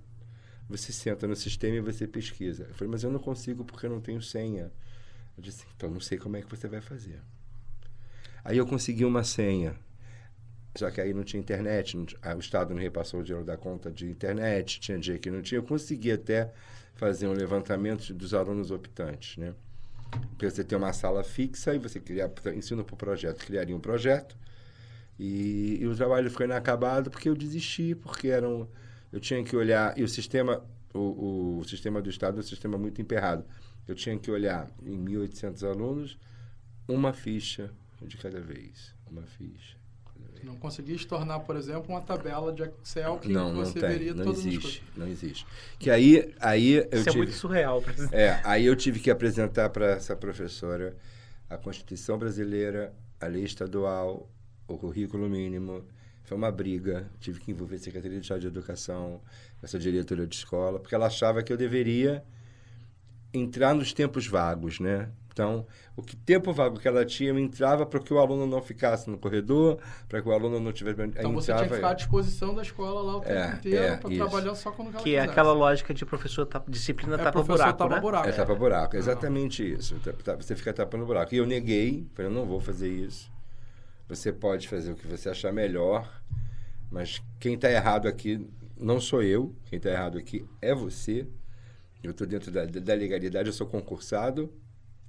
[0.70, 2.64] você senta no sistema e você pesquisa.
[2.64, 4.72] Eu falei, mas eu não consigo porque eu não tenho senha.
[5.38, 7.20] Eu disse, então não sei como é que você vai fazer.
[8.44, 9.76] Aí eu consegui uma senha.
[10.76, 13.58] Só que aí não tinha internet, não tinha, o Estado não repassou o dinheiro da
[13.58, 15.60] conta de internet, tinha dia que não tinha.
[15.60, 16.52] Eu consegui até
[16.96, 19.54] fazer um levantamento dos alunos optantes, né?
[20.30, 23.80] Porque você tem uma sala fixa e você cria, ensina para o projeto, criaria um
[23.80, 24.36] projeto.
[25.20, 28.68] E, e, o trabalho foi inacabado porque eu desisti, porque eram,
[29.12, 32.78] eu tinha que olhar, e o sistema, o, o sistema do Estado é um sistema
[32.78, 33.46] muito emperrado.
[33.88, 36.18] Eu tinha que olhar em 1.800 alunos,
[36.88, 39.81] uma ficha de cada vez, uma ficha.
[40.44, 44.14] Não conseguis tornar, por exemplo, uma tabela de Excel que não, você não tem, veria
[44.14, 44.82] não todas existe, as coisas.
[44.98, 45.48] Não existe.
[45.78, 47.84] Que aí, aí eu Isso tive, é muito surreal.
[48.12, 50.96] é, aí eu tive que apresentar para essa professora
[51.50, 54.30] a Constituição Brasileira, a lei estadual,
[54.68, 55.84] o currículo mínimo.
[56.24, 57.10] Foi uma briga.
[57.20, 59.22] Tive que envolver a Secretaria de Estado de Educação,
[59.62, 62.24] essa diretora de escola, porque ela achava que eu deveria
[63.34, 65.10] entrar nos tempos vagos, né?
[65.34, 65.66] Então,
[65.96, 69.10] o que tempo vago que ela tinha, eu entrava para que o aluno não ficasse
[69.10, 71.02] no corredor, para que o aluno não tivesse...
[71.04, 73.96] Então, você tinha que ficar à disposição da escola lá o tempo É, inteiro é,
[73.98, 75.30] para trabalhar só quando ela Que é quisesse.
[75.32, 78.02] aquela lógica de professor tapa, disciplina É, tapa professor buraco, tapa né?
[78.02, 78.28] buraco.
[78.28, 79.96] É tapa buraco, exatamente isso.
[80.00, 81.34] Tá- tá- Você fica tapando buraco.
[81.34, 83.32] E eu neguei, falei, eu não vou fazer isso.
[84.10, 86.10] Você pode fazer o que você achar melhor,
[86.92, 88.46] mas quem está errado aqui
[88.78, 91.26] não sou eu, quem está errado aqui é você.
[92.04, 94.52] Eu estou dentro da, da legalidade, eu sou concursado,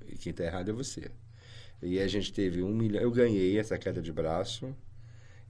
[0.08, 1.10] e quem está errado é você.
[1.82, 4.74] E a gente teve um milhão, eu ganhei essa queda de braço,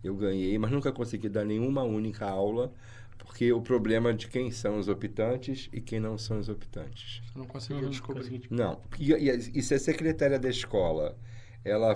[0.02, 2.72] eu ganhei, mas nunca consegui dar nenhuma única aula,
[3.18, 7.22] porque o problema de quem são os optantes e quem não são os optantes.
[7.24, 8.42] Você não conseguia Uhum, descobrir.
[8.50, 8.82] Não.
[8.98, 11.16] E, e, e se a secretária da escola,
[11.64, 11.94] ela,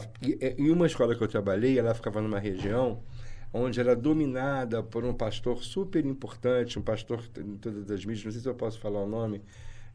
[0.58, 3.02] em uma escola que eu trabalhei, ela ficava numa região
[3.52, 8.32] onde era dominada por um pastor super importante, um pastor em todas as mídias, não
[8.32, 9.42] sei se eu posso falar o nome,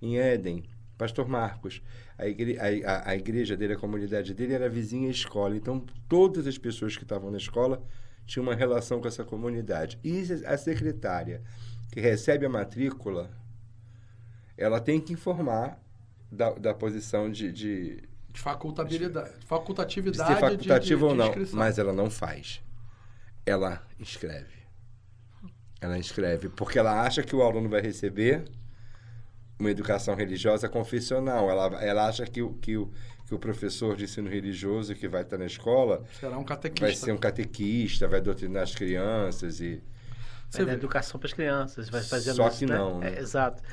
[0.02, 0.64] em Éden,
[1.02, 1.82] pastor Marcos.
[2.16, 5.56] A, igre, a, a, igreja dele, a comunidade dele era vizinha à escola.
[5.56, 7.84] Então, todas as pessoas que estavam na escola
[8.28, 9.98] tinham uma relação com essa comunidade.
[10.04, 11.42] E a secretária
[11.92, 13.32] que recebe a matrícula,
[14.56, 15.82] ela tem que informar
[16.32, 21.48] da, da posição de, de, De facultabilidade, de facultatividade ser facultativo de, de, ou não,
[21.54, 22.62] mas ela não faz.
[23.44, 24.62] Ela escreve.
[25.82, 28.46] Ela escreve porque ela acha que o aluno vai receber
[29.62, 31.50] uma educação religiosa confessional.
[31.50, 32.92] Ela, ela acha que o, que, o,
[33.26, 36.86] que o professor de ensino religioso que vai estar na escola Será um catequista.
[36.86, 39.82] vai ser um catequista, vai doutrinar as crianças e
[40.54, 42.78] Vai dar educação para as crianças, vai fazer Só isso, que né?
[42.78, 43.14] não, né?
[43.16, 43.64] É, exato.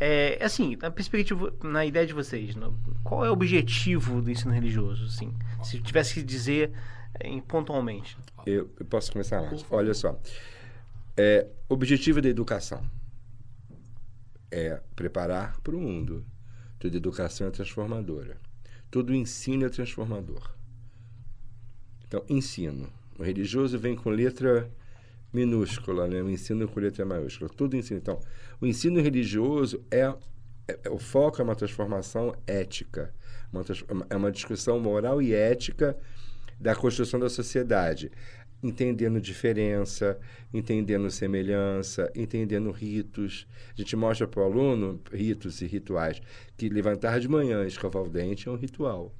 [0.00, 2.74] É, assim, na perspectiva, na ideia de vocês, no-
[3.04, 5.34] qual é o objetivo do ensino religioso, assim?
[5.62, 6.72] Se tivesse que dizer
[7.20, 8.16] é, em, pontualmente.
[8.46, 9.62] Eu, eu posso começar, favor.
[9.72, 10.18] Olha só.
[11.18, 12.82] É, objetivo da educação
[14.52, 16.24] é preparar para o mundo.
[16.78, 18.36] Toda educação é transformadora.
[18.90, 20.54] Todo ensino é transformador.
[22.06, 22.92] Então, ensino.
[23.18, 24.70] O religioso vem com letra
[25.32, 26.22] minúscula, né?
[26.22, 27.48] o ensino com letra maiúscula.
[27.48, 27.98] Todo ensino.
[27.98, 28.20] Então,
[28.60, 30.00] o ensino religioso é,
[30.68, 33.14] é- é- o foco é uma transformação ética,
[33.50, 33.64] uma
[34.10, 35.96] é uma discussão moral e ética
[36.60, 38.12] da construção da sociedade,
[38.62, 40.18] entendendo diferença,
[40.54, 43.46] entendendo semelhança, entendendo ritos.
[43.76, 46.20] A gente mostra para o aluno ritos e rituais
[46.56, 49.12] que levantar de manhã e escovar o dente é um ritual.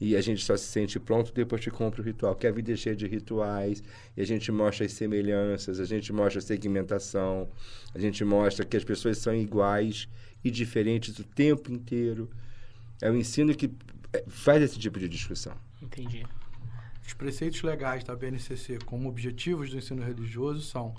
[0.00, 2.72] E a gente só se sente pronto depois que compra o ritual, que a vida
[2.72, 3.82] é cheia de rituais,
[4.16, 7.50] e a gente mostra as semelhanças, a gente mostra a segmentação,
[7.94, 10.08] a gente mostra que as pessoas são iguais
[10.42, 12.30] e diferentes o tempo inteiro.
[13.02, 13.70] É o ensino que
[14.14, 15.54] eh, faz esse tipo de discussão.
[15.82, 16.24] Entendi.
[17.06, 20.94] Os preceitos legais da BNCC como objetivos do ensino religioso são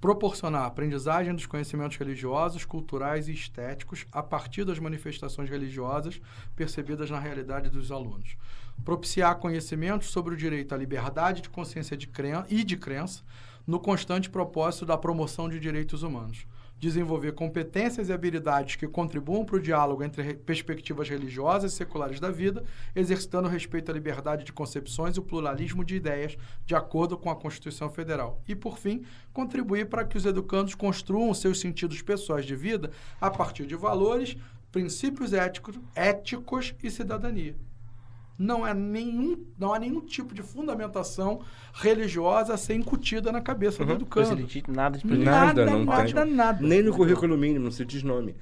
[0.00, 6.20] proporcionar a aprendizagem dos conhecimentos religiosos, culturais e estéticos a partir das manifestações religiosas
[6.56, 8.36] percebidas na realidade dos alunos.
[8.82, 13.22] Propiciar conhecimentos sobre o direito à liberdade de consciência de cren- e de crença
[13.66, 16.46] no constante propósito da promoção de direitos humanos.
[16.82, 22.18] Desenvolver competências e habilidades que contribuam para o diálogo entre re- perspectivas religiosas e seculares
[22.18, 27.16] da vida, exercitando respeito à liberdade de concepções e o pluralismo de ideias, de acordo
[27.16, 28.42] com a Constituição Federal.
[28.48, 32.90] E, por fim, contribuir para que os educandos construam seus sentidos pessoais de vida
[33.20, 34.36] a partir de valores,
[34.72, 37.54] princípios éticos, éticos e cidadania.
[38.38, 41.40] Não, é nenhum, não há nenhum tipo de fundamentação
[41.74, 43.96] religiosa a ser incutida na cabeça do Uhum.
[43.96, 44.26] educando.
[44.28, 45.78] Proselitismo, Nada de Nada, proselitismo.
[45.78, 46.34] não nada, tem.
[46.34, 46.66] nada.
[46.66, 48.34] Nem no currículo mínimo, não se diz nome.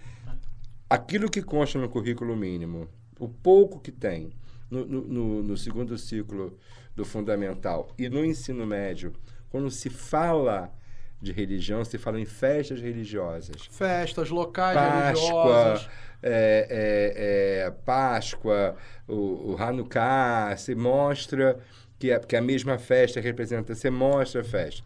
[0.89, 4.33] Aquilo que consta no currículo mínimo, o pouco que tem
[4.71, 6.57] no- no- no segundo ciclo
[6.97, 9.13] do fundamental e no ensino médio,
[9.51, 10.73] quando se fala
[11.21, 13.69] de religião, se fala em festas religiosas.
[13.71, 15.89] Festas locais Páscoa, religiosas.
[16.23, 21.59] é, é, é, Páscoa, o, o Hanukkah, se mostra
[21.99, 24.83] que a, que a mesma festa representa, você mostra a festa.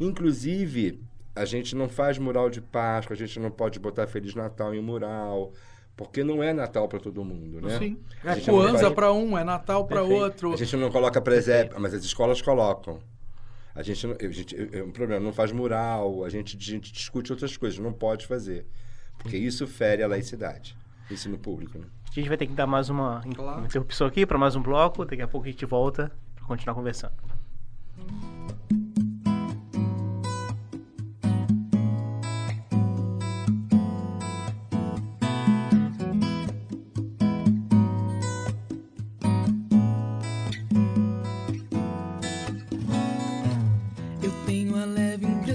[0.00, 1.00] Inclusive,
[1.34, 4.80] a gente não faz mural de Páscoa, a gente não pode botar Feliz Natal em
[4.82, 5.52] mural,
[5.96, 7.78] porque não é Natal para todo mundo, né?
[7.78, 7.98] Sim.
[8.24, 10.52] É Kwanzaa faz- para um, é Natal para outro.
[10.52, 12.98] A gente não coloca presépio, mas as escolas colocam.
[13.76, 16.90] A gente, não- a gente é um problema, não faz mural, a gente, a gente
[16.92, 18.66] discute outras coisas, não pode fazer.
[19.18, 20.76] Porque isso fere a laicidade,
[21.10, 21.78] ensino público.
[21.78, 21.84] Né?
[22.10, 23.58] A gente vai ter que dar mais uma, Claro.
[23.58, 25.04] uma interrupção aqui para mais um bloco.
[25.04, 27.12] Daqui a pouco a gente volta para continuar conversando.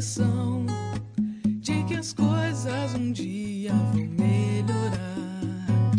[0.01, 0.65] Impressão
[1.59, 5.91] de que as coisas um dia vão melhorar.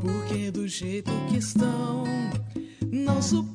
[0.00, 2.02] Porque do jeito que estão,
[2.90, 3.47] não suporto,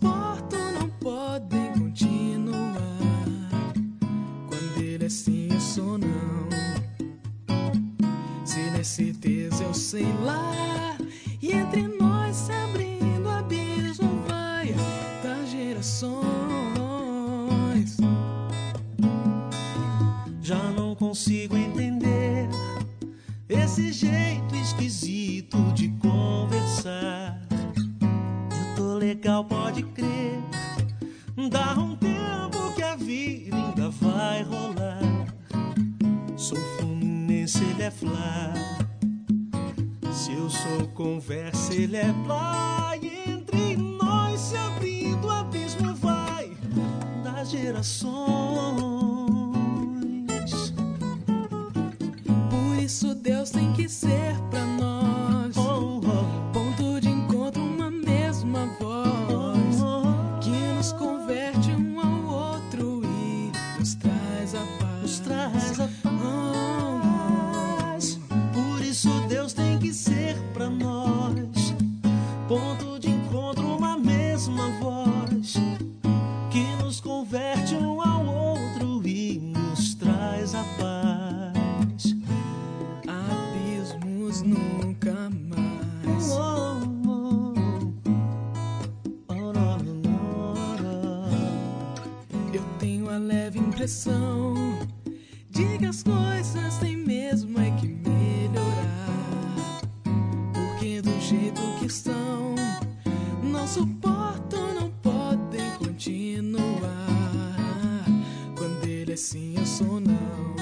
[109.15, 110.55] Sim, eu sou não.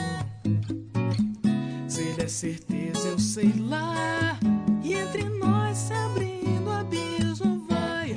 [1.88, 4.38] Se ele é certeza, eu sei lá.
[4.84, 8.14] E entre nós se abrindo o abismo vai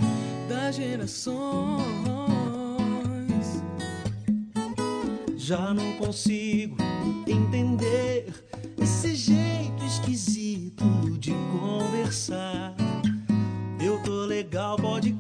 [0.49, 1.85] das gerações.
[5.37, 6.77] Já não consigo
[7.29, 8.27] entender
[8.77, 10.85] esse jeito esquisito
[11.19, 12.75] de conversar.
[13.81, 15.13] Eu tô legal, pode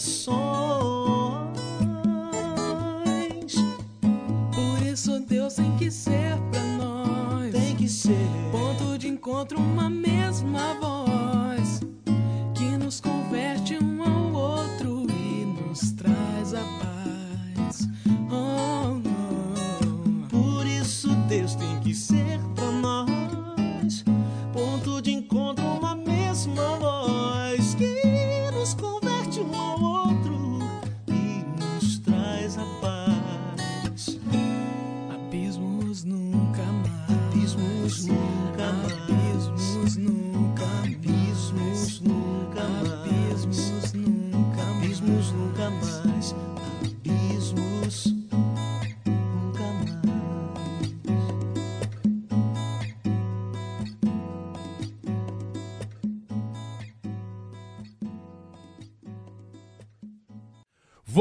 [0.00, 0.30] das gerações.
[4.54, 8.16] Por isso Deus tem que ser pra nós Tem que ser.
[8.50, 10.09] ponto de encontro, uma mesma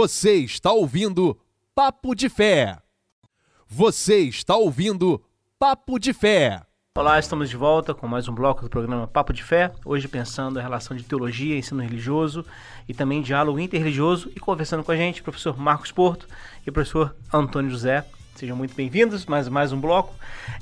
[0.01, 1.37] Você está ouvindo
[1.75, 2.77] Papo de Fé.
[3.67, 5.21] Você está ouvindo
[5.59, 6.61] Papo de Fé.
[6.97, 9.73] Olá, estamos de volta com mais um bloco do programa Papo de Fé.
[9.83, 12.45] Hoje pensando a relação de teologia, ensino religioso
[12.87, 16.29] e também diálogo interreligioso e conversando com a gente, professor Marcos Porto
[16.65, 18.05] e professor Antônio José.
[18.39, 20.15] Sejam muito bem-vindos, mais, mais um bloco.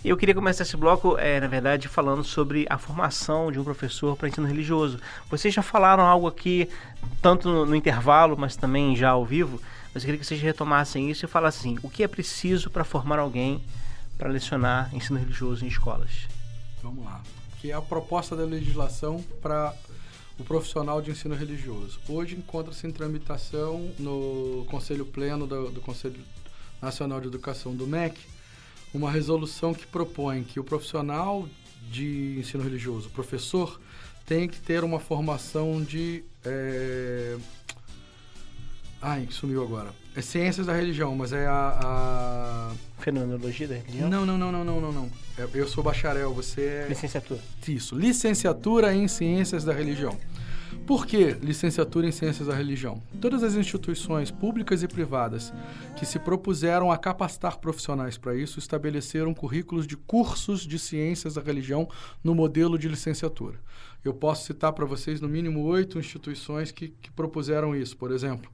[0.03, 4.17] Eu queria começar esse bloco, é, na verdade, falando sobre a formação de um professor
[4.17, 4.99] para ensino religioso.
[5.29, 6.67] Vocês já falaram algo aqui,
[7.21, 9.61] tanto no, no intervalo, mas também já ao vivo,
[9.93, 12.83] mas eu queria que vocês retomassem isso e falassem assim, o que é preciso para
[12.83, 13.63] formar alguém
[14.17, 16.27] para lecionar ensino religioso em escolas?
[16.81, 17.21] Vamos lá.
[17.61, 19.71] Que é a proposta da legislação para
[20.39, 21.99] o profissional de ensino religioso.
[22.09, 26.19] Hoje encontra-se em tramitação no Conselho Pleno do, do Conselho
[26.81, 28.19] Nacional de Educação do MEC
[28.93, 31.47] uma resolução que propõe que o profissional
[31.89, 33.79] de ensino religioso, o professor,
[34.25, 36.23] tem que ter uma formação de.
[36.43, 37.37] É...
[39.01, 39.89] Ai, sumiu agora.
[40.15, 41.79] É ciências da religião, mas é a.
[41.83, 42.73] a...
[42.99, 44.09] Fenomenologia da religião?
[44.09, 45.11] Não, não, não, não, não, não, não.
[45.37, 46.85] É, Eu sou bacharel, você é.
[46.89, 47.39] Licenciatura.
[47.67, 50.17] Isso, licenciatura em ciências da religião.
[50.87, 53.03] Por que licenciatura em ciências da religião?
[53.19, 55.51] Todas as instituições públicas e privadas
[55.97, 61.41] que se propuseram a capacitar profissionais para isso estabeleceram currículos de cursos de ciências da
[61.41, 61.89] religião
[62.23, 63.59] no modelo de licenciatura.
[64.01, 67.97] Eu posso citar para vocês no mínimo oito instituições que, que propuseram isso.
[67.97, 68.49] Por exemplo,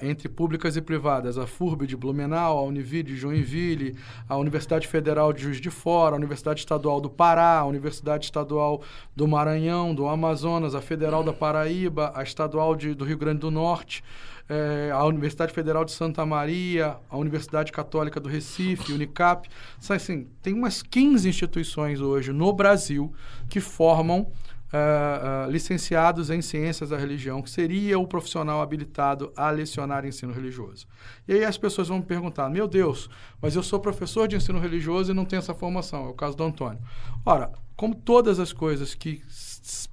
[0.00, 3.96] entre públicas e privadas, a FURB de Blumenau, a Univi de Joinville,
[4.28, 8.82] a Universidade Federal de Juiz de Fora, a Universidade Estadual do Pará, a Universidade Estadual
[9.14, 13.50] do Maranhão, do Amazonas, a Federal da Paraíba, a Estadual de, do Rio Grande do
[13.50, 14.02] Norte,
[14.48, 19.48] eh, a Universidade Federal de Santa Maria, a Universidade Católica do Recife, Unicap.
[19.88, 23.12] Assim, tem umas 15 instituições hoje no Brasil
[23.48, 24.30] que formam
[24.76, 30.86] Uh, licenciados em ciências da religião, que seria o profissional habilitado a lecionar ensino religioso.
[31.26, 33.08] E aí as pessoas vão me perguntar: meu Deus,
[33.40, 36.06] mas eu sou professor de ensino religioso e não tenho essa formação.
[36.06, 36.80] É o caso do Antônio.
[37.24, 39.22] Ora, como todas as coisas que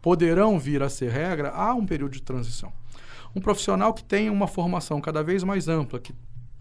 [0.01, 2.71] poderão vir a ser regra, há um período de transição.
[3.35, 6.13] Um profissional que tem uma formação cada vez mais ampla, que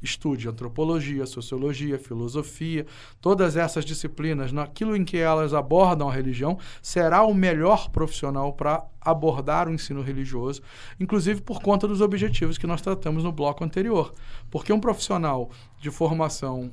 [0.02, 2.86] estude antropologia, sociologia, filosofia,
[3.20, 8.84] todas essas disciplinas, naquilo em que elas abordam a religião, será o melhor profissional para
[9.00, 10.62] abordar o ensino religioso,
[10.98, 14.14] inclusive por conta dos objetivos que nós tratamos no bloco anterior.
[14.50, 15.50] Porque um profissional
[15.80, 16.72] de formação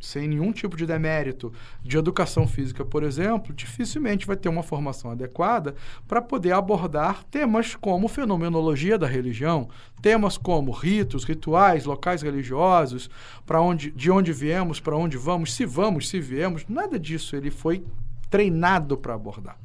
[0.00, 1.52] sem nenhum tipo de demérito
[1.82, 5.74] de educação física, por exemplo, dificilmente vai ter uma formação adequada
[6.06, 9.68] para poder abordar temas como fenomenologia da religião,
[10.02, 13.08] temas como ritos, rituais, locais religiosos,
[13.46, 17.50] para onde, de onde viemos, para onde vamos, se vamos, se viemos, nada disso ele
[17.50, 17.84] foi
[18.30, 19.56] treinado para abordar.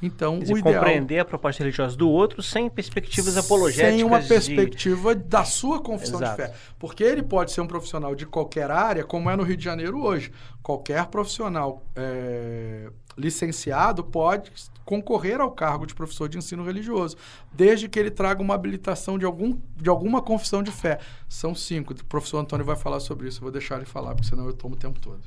[0.00, 3.94] Então, Quer o dizer, ideal compreender a proposta religiosa do outro sem perspectivas apologéticas.
[3.96, 6.40] sem uma de- perspectiva da sua confissão Exato.
[6.42, 6.54] de fé.
[6.78, 10.00] Porque ele pode ser um profissional de qualquer área, como é no Rio de Janeiro
[10.00, 10.30] hoje.
[10.62, 14.52] Qualquer profissional é, licenciado pode
[14.84, 17.16] concorrer ao cargo de professor de ensino religioso,
[17.52, 20.98] desde que ele traga uma habilitação de, algum, de alguma confissão de fé.
[21.28, 21.92] São cinco.
[21.92, 23.38] O professor Antônio vai falar sobre isso.
[23.38, 25.20] Eu vou deixar ele falar, porque senão eu tomo o tempo todo.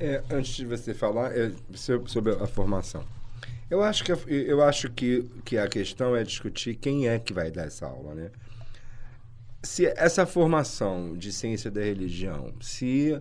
[0.00, 3.04] É, antes de você falar é, so- sobre a formação.
[3.70, 7.50] Eu acho, que, eu acho que, que a questão é discutir quem é que vai
[7.50, 8.30] dar essa aula, né?
[9.62, 13.20] Se essa formação de ciência da religião, se,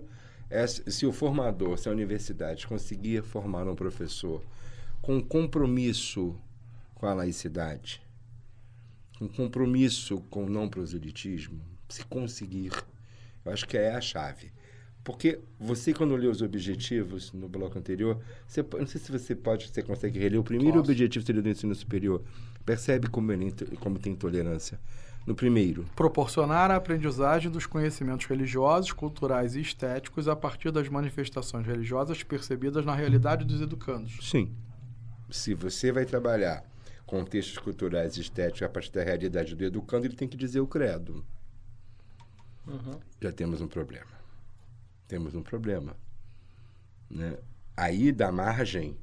[0.68, 4.44] se o formador, se a universidade conseguir formar um professor
[5.02, 6.36] com compromisso
[6.96, 8.02] com a laicidade,
[9.18, 12.72] com compromisso com o não proselitismo, se conseguir,
[13.46, 14.52] eu acho que é a chave.
[15.04, 19.68] Porque você, quando lê os objetivos no bloco anterior, você, não sei se você pode,
[19.68, 20.40] você consegue reler.
[20.40, 20.92] O primeiro Posso.
[20.92, 22.24] objetivo seria do ensino superior.
[22.66, 24.80] Percebe como, ele, inte- como tem intolerância.
[25.28, 31.66] No primeiro, Proporcionar a aprendizagem dos conhecimentos religiosos, culturais e estéticos a partir das manifestações
[31.66, 34.18] religiosas percebidas na realidade dos educandos.
[34.22, 34.52] sim.
[35.30, 36.64] Se você vai trabalhar
[37.06, 40.60] com textos culturais e estéticos a partir da realidade do educando, ele tem que dizer
[40.60, 41.26] o credo.
[42.68, 43.00] Uhum.
[43.22, 44.06] já temos um problema.
[45.14, 45.96] Temos um problema.
[47.08, 47.38] Né?
[47.78, 48.98] Aí dá margem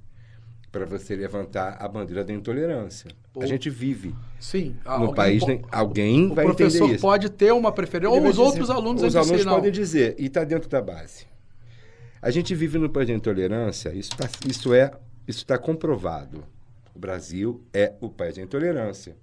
[0.73, 3.13] para você levantar a bandeira da intolerância.
[3.33, 4.75] Ou- A gente vive Sim.
[4.85, 5.63] no alguém país, po- né?
[5.71, 7.01] alguém O vai professor entender isso.
[7.03, 9.55] pode ter uma preferência, ou os dizer- outros alunos Os alunos dizem, não.
[9.55, 11.27] podem dizer, e está dentro da base.
[12.21, 14.91] A gente vive no país da intolerância, isso, tá, isso é
[15.29, 16.43] isso está comprovado.
[16.93, 19.17] O Brasil é o país da intolerância.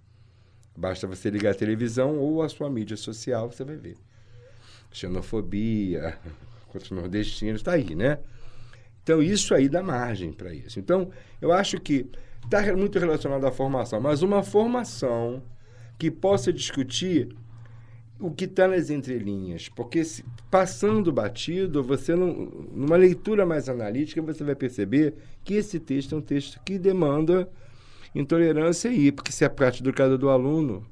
[0.74, 3.98] Basta você ligar a televisão ou a sua mídia social, você vai ver.
[4.90, 6.18] Xenofobia
[6.68, 8.20] contra os nordestinos, está aí, né?
[9.04, 10.80] Então, isso aí dá margem para isso.
[10.80, 11.10] Então,
[11.42, 12.06] eu acho que
[12.44, 15.42] está muito relacionado à formação, mas uma formação
[15.98, 17.30] que possa discutir
[18.20, 22.34] o que está nas entrelinhas, porque se- passando batido, você não,
[22.74, 25.14] numa leitura mais analítica, você vai perceber
[25.44, 27.48] que esse texto é um texto que demanda
[28.16, 30.84] intolerância aí, porque se é a prática educada do aluno,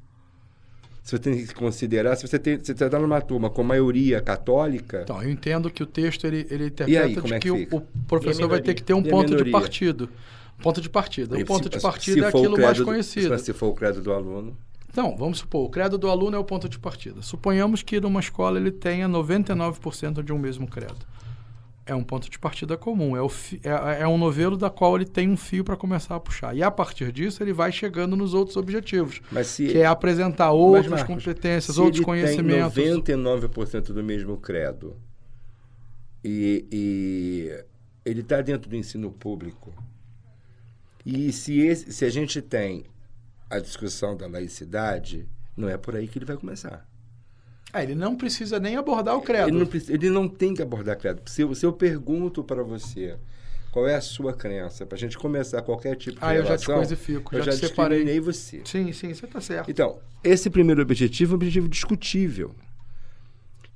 [1.05, 5.69] você tem que considerar, se você está numa turma com maioria católica, Então, eu entendo
[5.69, 8.59] que o texto ele, ele E interpreta aí, de é que, que o, professor vai
[8.59, 10.09] ter que ter um ponto de partido.
[10.63, 11.37] Ponto de partida.
[11.37, 13.37] O ponto se- de partida é aquilo mais conhecido.
[13.37, 14.57] Se for o credo do aluno,
[14.89, 17.21] Então, vamos supor, o credo do aluno é o ponto de partida.
[17.21, 20.95] Suponhamos que numa escola ele tenha 99% de um mesmo credo.
[21.87, 24.95] É um ponto de partida comum, é, o fi- é, é um novelo da qual
[24.95, 26.55] ele tem um fio para começar a puxar.
[26.55, 30.51] E a partir disso ele vai chegando nos outros objetivos, mas se que é apresentar
[30.51, 32.73] outras Marcos, competências, outros conhecimentos.
[32.73, 34.95] Tem 99% do mesmo credo
[36.23, 37.63] e, e
[38.03, 39.71] ele está dentro do ensino público.
[41.05, 42.85] E se, esse- se a gente tem
[43.47, 46.87] a discussão da laicidade, não é por aí que ele vai começar.
[47.73, 49.49] Ah, ele não precisa nem abordar o credo.
[49.49, 51.21] Ele não, ele não tem que abordar credo.
[51.29, 53.17] Se eu, se eu pergunto para você
[53.71, 56.57] qual é a sua crença, para a gente começar qualquer tipo de Ah, eu já
[56.57, 58.19] te relação, coisifico, eu já já te separei.
[58.21, 58.61] você.
[58.63, 59.69] Sim, sim, você está certo.
[59.69, 62.55] Então, esse primeiro objetivo é um objetivo discutível.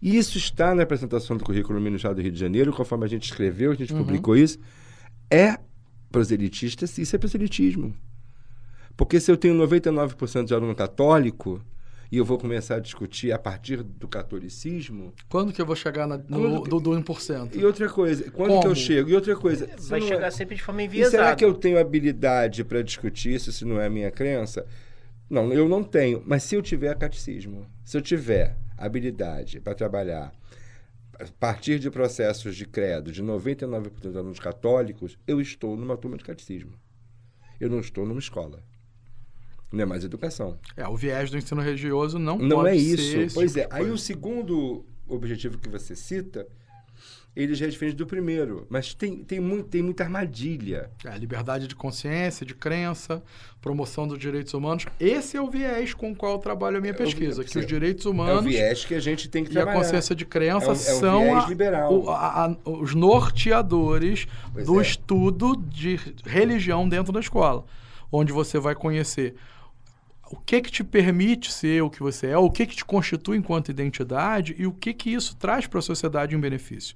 [0.02, 3.24] E isso está na apresentação do currículo ministerial do Rio de Janeiro, conforme a gente
[3.26, 4.00] escreveu, a gente Uhum.
[4.00, 4.58] publicou isso.
[5.30, 5.58] É
[6.10, 7.94] proselitista, isso é proselitismo.
[8.96, 11.62] Porque se eu tenho 99% de aluno católico
[12.12, 15.14] e eu vou começar a discutir a partir do catolicismo.
[15.30, 17.56] Quando que eu vou chegar na, no, que- do, do 1%?
[17.56, 18.62] E outra coisa, quando Como?
[18.62, 19.10] que eu chego?
[19.10, 21.12] E outra coisa, se Vai é- chegar sempre de forma e enviesada.
[21.12, 24.66] será que eu tenho habilidade para discutir isso se não é a minha crença?
[25.30, 26.24] Não, eu não tenho.
[26.26, 30.32] Mas se eu tiver catecismo, se eu tiver habilidade para trabalhar
[31.20, 36.18] a partir de processos de credo de 99% de alunos católicos, eu estou numa turma
[36.18, 36.72] de catecismo.
[37.60, 38.64] Eu não estou numa escola.
[39.72, 40.58] Não é mais educação.
[40.76, 43.18] É, o viés do ensino religioso não, Não pode é ser isso.
[43.18, 43.68] esse Pois tipo é.
[43.68, 46.48] de Aí o segundo objetivo que você cita,
[47.36, 48.66] ele já é diferente do primeiro.
[48.70, 50.90] Mas tem, tem, muito, tem muita armadilha.
[51.06, 53.22] É, liberdade de consciência, de crença,
[53.62, 54.88] promoção dos direitos humanos.
[55.00, 57.50] Esse é o viés com o qual eu trabalho a minha É o pesquisa, vi-
[57.50, 59.78] que os direitos É o humanos viés que a gente tem que e a trabalhar.
[59.78, 64.84] consciência de crença É é são a- o- a- a- os norteadores Pois do é.
[64.84, 67.64] estudo de religião dentro da escola,
[68.12, 69.36] onde você vai conhecer
[70.32, 73.38] o que que te permite ser o que você é, o que que te constitui
[73.38, 76.96] enquanto identidade e o que que isso traz para a sociedade em benefício.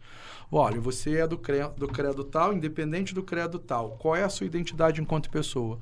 [0.52, 3.98] Olha, você é do credo, do credo tal, independente do credo tal.
[3.98, 5.80] Qual é a sua identidade enquanto pessoa?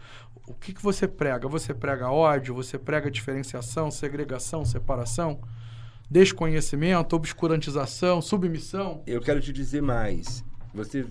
[0.48, 1.48] O que que você prega?
[1.48, 2.56] Você prega ódio?
[2.56, 5.42] Você prega diferenciação, segregação, separação?
[6.10, 9.02] Desconhecimento, obscurantização, submissão?
[9.08, 10.44] Eu quero te dizer mais.
[10.74, 11.06] Você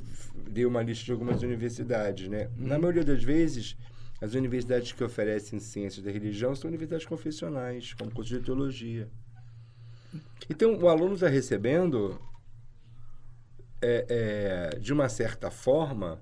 [0.51, 2.49] deu uma lista de algumas universidades, né?
[2.57, 2.81] Na Uhum.
[2.83, 3.77] maioria das vezes,
[4.21, 9.09] as universidades que oferecem ciências da religião são universidades confessionais, como curso de teologia.
[10.49, 12.21] Então, o aluno está recebendo,
[13.81, 16.21] é, é, de uma certa forma,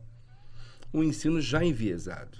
[0.95, 2.39] um ensino já enviesado.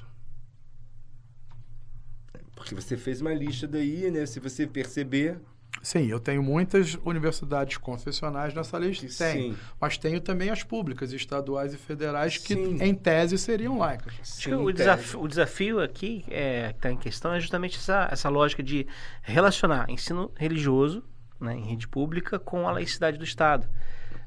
[2.55, 4.27] Porque você fez uma lista daí, né?
[4.27, 5.41] Se você perceber,
[5.83, 9.09] Sim, eu tenho muitas universidades confessionais nessa lista.
[9.09, 9.57] Sim.
[9.81, 12.79] Mas tenho também as públicas, estaduais e federais, que Sim.
[12.83, 14.15] em tese seriam laicas.
[14.21, 18.09] Acho que o, desafio, o desafio aqui é, que está em questão é justamente essa,
[18.11, 18.87] essa lógica de
[19.23, 21.03] relacionar ensino religioso
[21.41, 23.69] né, em rede pública com a laicidade do Estado.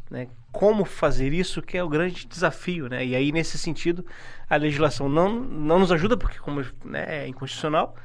[0.09, 0.27] Né?
[0.51, 2.87] Como fazer isso que é o grande desafio.
[2.87, 3.05] Né?
[3.05, 4.05] E aí, nesse sentido,
[4.49, 7.95] a legislação não, não nos ajuda, porque como né, é inconstitucional,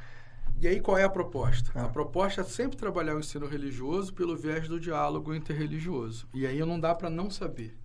[0.59, 1.71] E aí qual é a proposta?
[1.75, 1.85] Ah.
[1.85, 6.27] A proposta é sempre trabalhar o ensino religioso pelo viés do diálogo interreligioso.
[6.33, 7.77] E aí não dá para não saber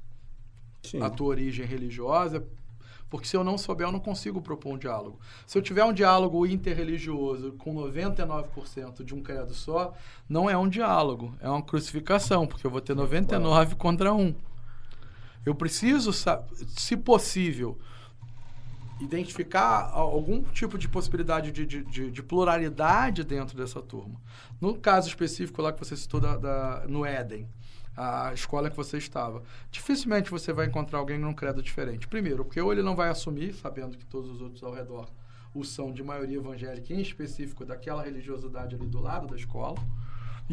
[0.83, 1.03] Sim.
[1.03, 2.47] a tua origem religiosa,
[3.11, 5.21] porque se eu não souber, eu não consigo propor um diálogo.
[5.47, 9.93] Se eu tiver um diálogo interreligioso com 99% de um credo só,
[10.27, 14.35] não é um diálogo, é uma crucificação, porque eu vou ter 99 contra um.
[15.45, 17.79] Eu preciso, se possível,
[19.03, 24.21] identificar algum tipo de possibilidade de, de- de- de pluralidade dentro dessa turma.
[24.61, 27.49] No caso específico lá que você citou da, da- no Éden,
[27.97, 32.09] a escola que você estava, dificilmente você vai encontrar alguém num credo diferente.
[32.09, 35.09] Primeiro, porque ou ele não vai assumir, sabendo que todos os outros ao redor
[35.55, 39.77] o são de maioria evangélica, em específico daquela religiosidade ali do lado da escola.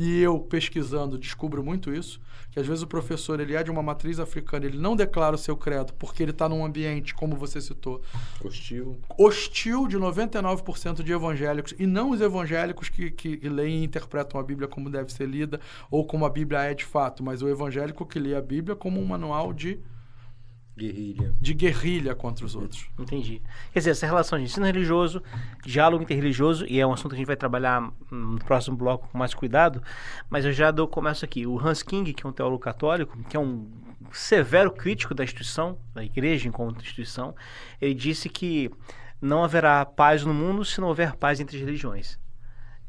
[0.02, 2.22] E eu, pesquisando, descubro muito isso,
[2.52, 5.38] que às vezes o professor ele é de uma matriz africana, ele não declara o
[5.38, 8.02] seu credo porque ele está num ambiente, como você citou,
[8.42, 8.98] Hostil.
[9.18, 14.40] hostil de 99% de evangélicos, e não os evangélicos que, que, que leem e interpretam
[14.40, 15.60] a Bíblia como deve ser lida,
[15.92, 19.02] ou como a Bíblia é de fato, mas o evangélico que lê a Bíblia como
[19.02, 19.82] um manual de
[20.80, 21.34] Guerrilha.
[21.40, 22.90] de guerrilha contra os outros.
[22.98, 23.42] Entendi.
[23.74, 25.22] Quer dizer, essa relação de ensino religioso,
[25.66, 29.08] diálogo interreligioso, e é um assunto que a gente vai trabalhar hum, no próximo bloco
[29.10, 29.82] com mais cuidado,
[30.30, 31.46] mas eu já dou começo aqui.
[31.46, 33.68] O Hans King, que é um teólogo católico, que é um
[34.12, 37.36] severo crítico da instituição, da igreja enquanto instituição,
[37.80, 38.72] ele disse que
[39.22, 42.18] não haverá paz no mundo se não houver paz entre as religiões.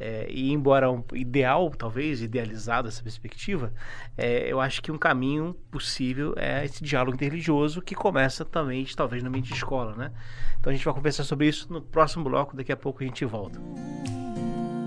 [0.00, 3.70] É, e embora um ideal, talvez, idealizado essa perspectiva,
[4.16, 9.22] é, eu acho que um caminho possível é esse diálogo interreligioso que começa também, talvez,
[9.22, 10.10] no de escola, né?
[10.58, 13.24] Então a gente vai conversar sobre isso no próximo bloco, daqui a pouco a gente
[13.26, 13.60] volta.
[13.60, 14.79] e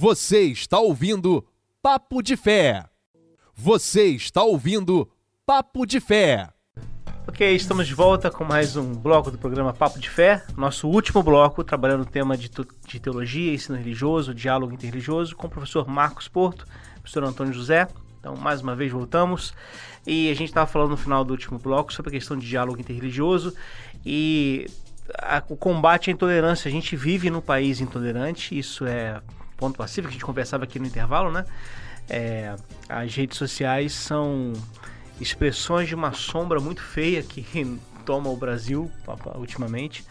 [0.00, 1.44] Você está ouvindo
[1.82, 2.84] Papo de Fé.
[3.52, 5.10] Você está ouvindo
[5.44, 6.48] Papo de Fé.
[7.26, 11.20] Ok, estamos de volta com mais um bloco do programa Papo de Fé, nosso último
[11.20, 12.48] bloco, trabalhando o tema de,
[12.86, 16.64] de teologia, ensino religioso, diálogo interreligioso, com o professor Marcos Porto,
[17.00, 17.88] professor Antônio José.
[18.20, 19.52] Então, mais uma vez, voltamos.
[20.06, 22.80] E a gente estava falando no final do último bloco sobre a questão de diálogo
[22.80, 23.52] interreligioso
[24.06, 24.68] e
[25.20, 26.68] a- o combate à intolerância.
[26.68, 29.20] A gente vive num país intolerante, isso é
[29.58, 31.44] ponto pacífico, a gente conversava aqui no intervalo, né?
[32.08, 32.54] É,
[32.88, 34.54] as redes sociais são
[35.20, 37.44] expressões de uma sombra muito feia que
[38.06, 38.90] toma o Brasil
[39.34, 40.06] ultimamente.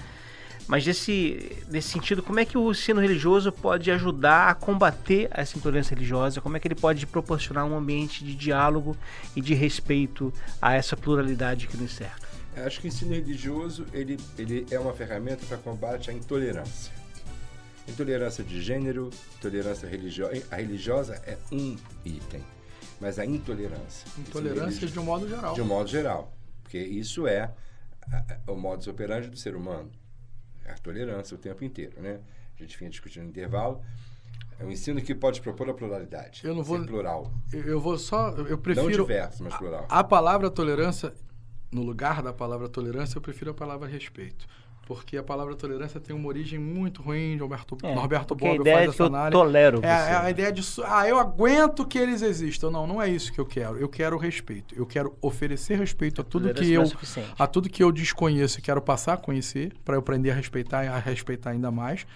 [0.67, 5.57] Mas nesse, nesse sentido, como é que o ensino religioso pode ajudar a combater essa
[5.57, 6.41] intolerância religiosa?
[6.41, 8.95] Como é que ele pode proporcionar um ambiente de diálogo
[9.33, 10.31] e de respeito
[10.61, 12.27] a essa pluralidade que nos cerca?
[12.57, 16.91] Acho que o ensino religioso ele, ele é uma ferramenta para combate à intolerância.
[17.87, 20.43] Intolerância de gênero, intolerância religiosa.
[20.51, 21.75] A religiosa é um
[22.05, 22.43] item,
[22.99, 24.07] mas a intolerância.
[24.17, 25.53] Intolerância Isso de um modo geral.
[25.53, 26.33] de um modo geral.
[26.63, 27.53] Porque isso é
[28.11, 29.89] a- a- o modus operandi do ser humano.
[30.65, 32.19] É a tolerância o tempo inteiro, né?
[32.57, 33.81] A gente vinha discutindo no intervalo.
[34.59, 36.41] É um ensino que pode propor a pluralidade.
[36.43, 37.31] Eu não vou- plural.
[37.53, 38.29] Eu vou só.
[38.31, 39.03] Eu Não prefiro.
[39.03, 39.85] diverso, mas plural.
[39.87, 41.13] A palavra tolerância,
[41.71, 44.45] no lugar da palavra tolerância, eu prefiro a palavra respeito.
[44.87, 48.51] Porque a palavra tolerância tem uma origem muito ruim de Alberto, É, Norberto porque a
[48.51, 49.31] Bobbio ideia faz é que essa eu análise.
[49.31, 52.71] tolero É, é a ideia de, ah, eu aguento que eles existam.
[52.71, 53.77] Não, não é isso que eu quero.
[53.77, 54.73] Eu quero respeito.
[54.73, 58.59] Eu quero oferecer respeito a tudo que não eu é a tudo que eu desconheço
[58.59, 62.07] e quero passar a conhecer para eu aprender a respeitar e a respeitar ainda mais.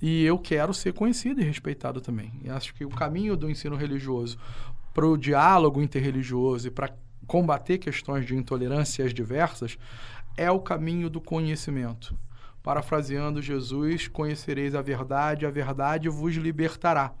[0.00, 2.32] E eu quero ser conhecido e respeitado também.
[2.44, 4.38] E acho que o caminho do ensino religioso
[4.94, 6.92] para o diálogo interreligioso e para
[7.26, 9.76] combater questões de intolerâncias diversas
[10.36, 12.16] é o caminho do conhecimento.
[12.62, 17.12] Parafraseando Jesus, conhecereis a verdade, a verdade vos libertará.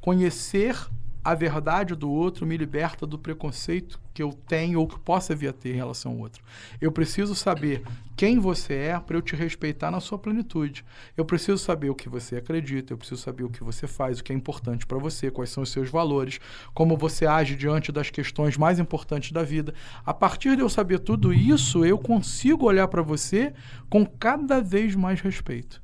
[0.00, 0.76] Conhecer
[1.22, 5.48] a verdade do outro me liberta do preconceito que eu tenho ou que possa vir
[5.48, 6.44] a ter em relação ao outro.
[6.78, 7.82] Eu preciso saber
[8.14, 10.84] quem você é para eu te respeitar na sua plenitude.
[11.16, 14.24] Eu preciso saber o que você acredita, eu preciso saber o que você faz, o
[14.24, 16.38] que é importante para você, quais são os seus valores,
[16.74, 19.72] como você age diante das questões mais importantes da vida.
[20.04, 23.54] A partir de eu saber tudo isso, eu consigo olhar para você
[23.88, 25.80] com cada vez mais respeito.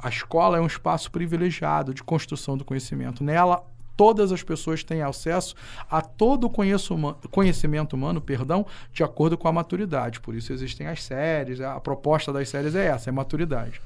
[0.00, 3.24] A escola é um espaço privilegiado de construção do conhecimento.
[3.24, 3.66] Nela,
[3.98, 5.56] todas as pessoas têm acesso
[5.90, 10.20] a todo o conhecimento humano, perdão, de acordo com a maturidade.
[10.20, 11.60] Por isso existem as séries.
[11.60, 13.80] A proposta das séries é essa, é maturidade.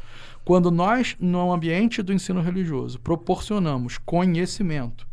[0.45, 5.07] Quando nós, no ambiente do ensino religioso, proporcionamos conhecimento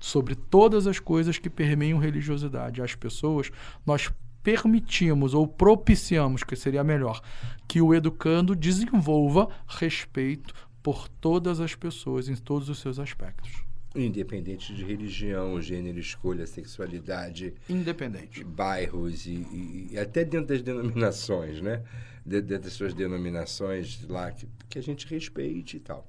[0.00, 3.52] sobre todas as coisas que permeiam religiosidade às pessoas,
[3.86, 4.10] nós
[4.42, 7.22] permitimos ou propiciamos, que seria melhor,
[7.68, 13.62] que o educando desenvolva respeito por todas as pessoas em todos os seus aspectos.
[13.94, 18.42] Independente de religião, gênero, escolha, sexualidade, Independente.
[18.42, 21.82] bairros e, e- e até dentro das denominações, né?
[22.26, 26.06] De- Dentro das suas denominações lá, que, que a gente respeite e tal.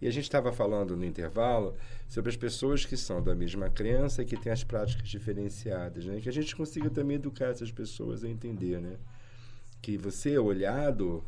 [0.00, 1.74] E a gente estava falando no intervalo
[2.08, 6.20] sobre as pessoas que são da mesma crença e que têm as práticas diferenciadas, né?
[6.20, 8.96] Que a gente consiga também educar essas pessoas a entender, né?
[9.82, 11.24] Que você é olhado,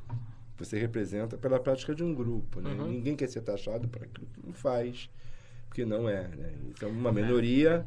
[0.57, 2.73] você representa pela prática de um grupo, né?
[2.89, 5.11] Ninguém quer ser taxado para aquilo que não faz,
[5.71, 6.53] porque não é, né?
[6.69, 7.87] Então, uma minoria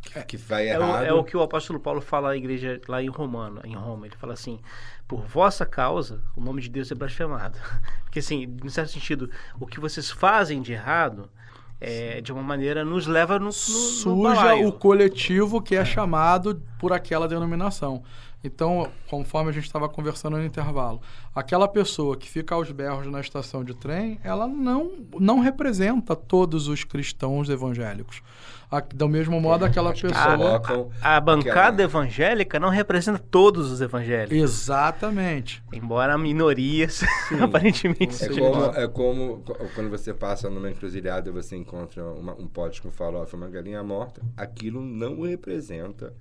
[0.00, 1.04] que, que vai É o, errado...
[1.04, 4.06] é o que o apóstolo Paulo fala à igreja lá em Romano, em Roma.
[4.06, 4.58] Ele fala assim:
[5.06, 7.58] por vossa causa, o nome de Deus é blasfemado.
[8.04, 11.30] Porque, assim, em certo sentido, o que vocês fazem de errado,
[11.78, 14.68] é, de uma maneira, nos leva no, no, no suja balaio.
[14.68, 18.02] o coletivo que é chamado por aquela denominação.
[18.42, 21.00] Então, conforme a gente estava conversando no intervalo,
[21.34, 26.66] aquela pessoa que fica aos berros na estação de trem, ela não, não representa todos
[26.66, 28.22] os cristãos evangélicos.
[28.70, 30.12] A- do mesmo modo, aquela pessoa.
[30.36, 34.38] colocam A bancada aquela- evangélica não representa todos os evangélicos.
[34.38, 35.62] Exatamente.
[35.72, 37.00] Embora minorias,
[37.42, 42.34] aparentemente, É como, é como co- quando você passa numa encruzilhada e você encontra uma-
[42.34, 46.14] um pote com farofa e uma galinha morta, aquilo não representa,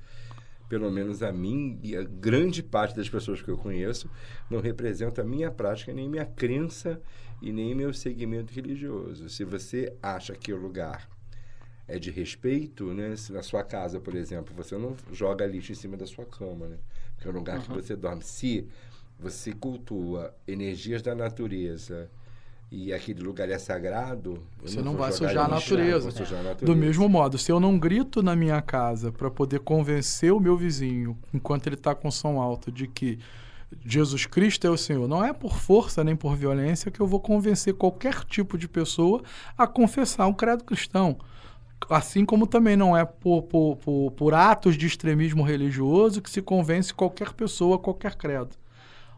[0.70, 4.10] pelo menos a mim e a grande parte das pessoas que eu conheço,
[4.50, 7.02] não representa a minha prática, nem minha crença
[7.42, 9.28] e nem meu segmento religioso.
[9.28, 11.10] Se você acha que o lugar
[11.88, 13.16] é de respeito, né?
[13.16, 16.68] Se na sua casa, por exemplo, você não joga lixo em cima da sua cama,
[16.68, 16.78] né?
[17.16, 18.24] Porque é o lugar que você dorme.
[18.24, 18.68] Se
[19.20, 22.10] você cultua energias da natureza
[22.72, 26.00] e aquele lugar é sagrado, Você não vou vai sujar a não natureza.
[26.02, 26.76] vou sujar a Do natureza.
[26.80, 31.18] mesmo modo, se eu não grito na minha casa para poder convencer o meu vizinho,
[31.34, 33.18] enquanto ele está com som alto, de que
[33.86, 37.20] Jesus Cristo é o Senhor, não é por força nem por violência que eu vou
[37.20, 39.22] convencer qualquer tipo de pessoa
[39.58, 41.18] a confessar um credo cristão.
[41.90, 46.42] Assim como também não é por, por, por, por atos de extremismo religioso que se
[46.42, 48.50] convence qualquer pessoa a qualquer credo.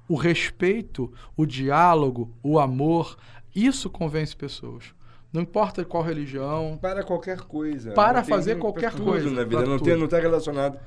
[0.08, 3.18] O respeito, o diálogo, o amor,
[3.56, 4.94] isso convence pessoas.
[5.34, 7.92] Não importa qual religião, Para qualquer coisa.
[7.94, 9.66] Para Não tem- fazer qualquer tudo coisa, na vida.
[9.66, 10.04] Não tudo.
[10.06, 10.78] está relacionado.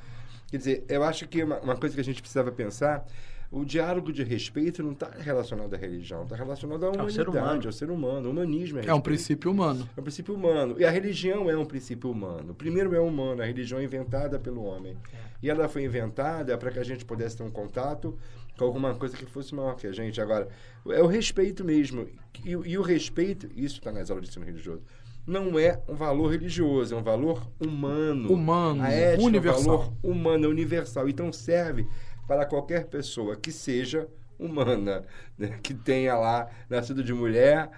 [0.51, 3.07] Quer dizer, eu acho que uma, uma coisa que a gente precisava pensar,
[3.51, 7.29] o diálogo de respeito não está relacionado à religião, está relacionado à Ao ser humanidade,
[7.39, 7.67] humano.
[7.67, 8.29] ao ser humano.
[8.29, 9.03] O humanismo é, é um respeito.
[9.03, 9.89] princípio humano.
[9.97, 10.77] É um princípio humano.
[10.79, 12.55] E a religião é um princípio humano.
[12.55, 14.97] Primeiro é humano, a religião é inventada pelo homem.
[15.43, 18.17] E ela foi inventada para que a gente pudesse ter um contato
[18.57, 20.21] com alguma coisa que fosse maior que a gente.
[20.21, 20.49] Agora,
[20.89, 22.09] é o respeito mesmo.
[22.45, 24.83] E, e o respeito, isso está nas aulas de ensino religioso,
[25.27, 28.33] não é um valor religioso, é um valor humano.
[28.33, 29.59] Humano, a ética universal.
[29.59, 31.09] é um valor humano, é universal.
[31.09, 31.87] Então serve
[32.27, 34.07] para qualquer pessoa que seja
[34.39, 35.05] humana,
[35.39, 35.59] né?
[35.63, 37.71] que tenha lá nascido de mulher,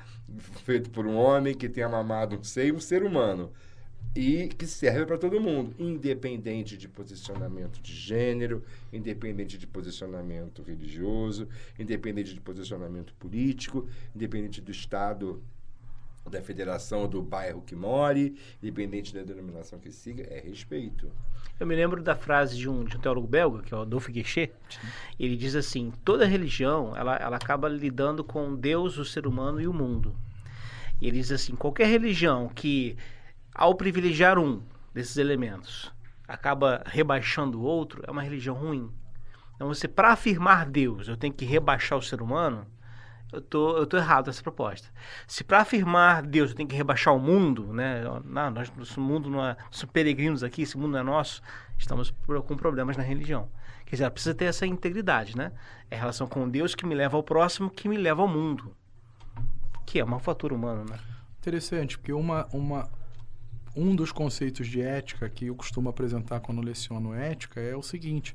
[0.64, 3.52] feito por um homem, que tenha mamado um seio, um ser humano.
[4.16, 11.46] E que serve para todo mundo, independente de posicionamento de gênero, independente de posicionamento religioso,
[11.78, 15.42] independente de posicionamento político, independente do estado
[16.30, 21.10] da federação do bairro que more, independente da denominação que siga, é respeito.
[21.58, 24.12] Eu me lembro da frase de um, de um teólogo belga, que é o Adolphe
[24.12, 24.52] Guichet.
[25.18, 29.66] Ele diz assim: toda religião ela, ela acaba lidando com Deus, o ser humano e
[29.66, 30.14] o mundo.
[31.00, 32.96] Ele diz assim: qualquer religião que,
[33.56, 35.90] ao privilegiar um desses elementos,
[36.28, 38.92] acaba rebaixando o outro, é uma religião ruim.
[39.54, 42.66] Então, você, para afirmar Deus, eu tenho que rebaixar o ser humano,
[43.32, 44.88] eu tô, eu tô errado nessa proposta.
[45.26, 48.04] Se para afirmar Deus eu tenho que rebaixar o mundo, né?
[48.24, 51.42] Não, nós, nosso mundo não é, somos peregrinos aqui, esse mundo não é nosso,
[51.78, 52.14] estamos
[52.46, 53.48] com problemas na religião.
[53.86, 55.52] Quer dizer, ela precisa ter essa integridade, né?
[55.90, 58.76] É a relação com Deus que me leva ao próximo, que me leva ao mundo.
[59.86, 60.98] Que é uma fatura humana, né?
[61.38, 62.88] Interessante, porque uma, uma,
[63.76, 68.34] um dos conceitos de ética que eu costumo apresentar quando leciono ética é o seguinte: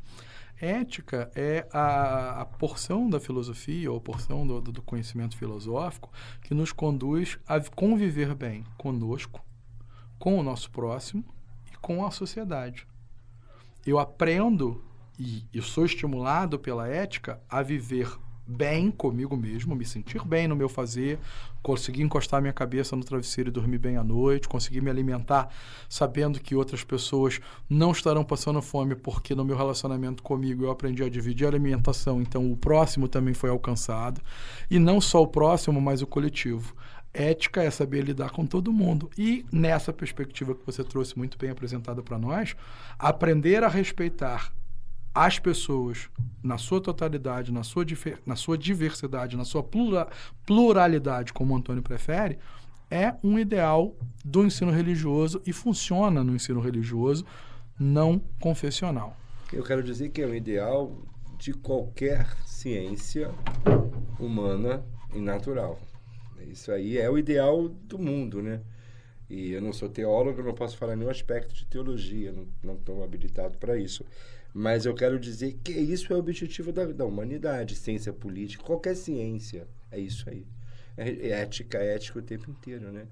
[0.60, 6.12] ética é a, a porção da filosofia ou a porção do, do conhecimento filosófico
[6.44, 9.44] que nos conduz a conviver bem conosco,
[10.20, 11.26] com o nosso próximo
[11.74, 12.88] e com a sociedade.
[13.84, 14.84] Eu aprendo
[15.18, 18.08] e eu sou estimulado pela ética a viver
[18.52, 21.18] bem comigo mesmo, me sentir bem no meu fazer,
[21.64, 25.50] conseguir encostar minha cabeça no travesseiro e dormir bem à noite, conseguir me alimentar
[25.88, 27.40] sabendo que outras pessoas
[27.70, 32.22] não estarão passando fome porque no meu relacionamento comigo eu aprendi a dividir a alimentação,
[32.22, 34.22] então o próximo também foi alcançado,
[34.70, 36.76] e não só o próximo, mas o coletivo.
[37.14, 39.10] Ética é saber lidar com todo mundo.
[39.18, 42.56] E nessa perspectiva que você trouxe muito bem apresentada para nós,
[42.98, 44.54] aprender a respeitar
[45.14, 46.10] as pessoas
[46.44, 47.86] na sua totalidade, na sua,
[48.26, 50.08] na sua diversidade, na sua plura-
[50.46, 52.38] pluralidade, como o Antônio prefere,
[52.90, 57.26] é um ideal do ensino religioso e funciona no ensino religioso
[57.80, 59.16] não confessional.
[59.52, 60.98] Eu quero dizer que é o ideal
[61.38, 63.32] de qualquer ciência
[64.20, 64.84] humana
[65.14, 65.80] e natural.
[66.48, 68.62] Isso aí é o ideal do mundo, né?
[69.30, 73.58] E eu não sou teólogo, não posso falar nenhum aspecto de teologia, não estou habilitado
[73.58, 74.06] para isso.
[74.54, 78.96] Mas eu quero dizer que isso é o objetivo da, da humanidade, ciência política, qualquer
[78.96, 79.68] ciência.
[79.90, 80.46] É isso aí.
[80.98, 83.08] É, é ética, é ética o tempo inteiro, né?